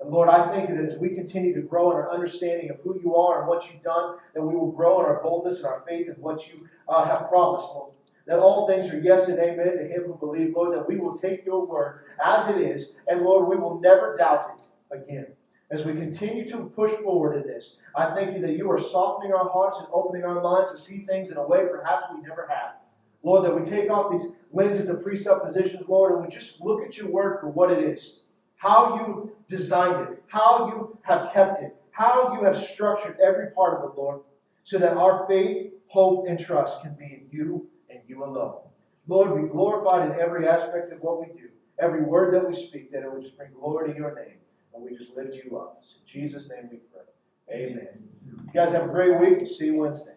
[0.00, 3.00] And Lord, I think that as we continue to grow in our understanding of who
[3.00, 5.82] you are and what you've done, that we will grow in our boldness and our
[5.88, 7.92] faith in what you uh, have promised, Lord.
[8.26, 11.16] That all things are yes and amen to him who believes, Lord, that we will
[11.16, 14.60] take your word as it is, and Lord, we will never doubt
[14.92, 15.26] it again.
[15.70, 17.74] as we continue to push forward in this.
[17.96, 21.04] I thank you that you are softening our hearts and opening our minds to see
[21.06, 22.74] things in a way perhaps we never have.
[23.22, 26.96] Lord, that we take off these lenses of presuppositions, Lord, and we just look at
[26.96, 28.20] your word for what it is.
[28.56, 33.78] How you designed it, how you have kept it, how you have structured every part
[33.78, 34.20] of it, Lord,
[34.64, 38.60] so that our faith, hope, and trust can be in you and you alone.
[39.06, 41.48] Lord, be glorified in every aspect of what we do,
[41.78, 44.38] every word that we speak, that it would just bring glory to your name.
[44.74, 45.82] And we just lift you up.
[45.94, 47.56] In Jesus' name we pray.
[47.56, 47.88] Amen.
[48.26, 49.46] You guys have a great week.
[49.48, 50.15] See you Wednesday.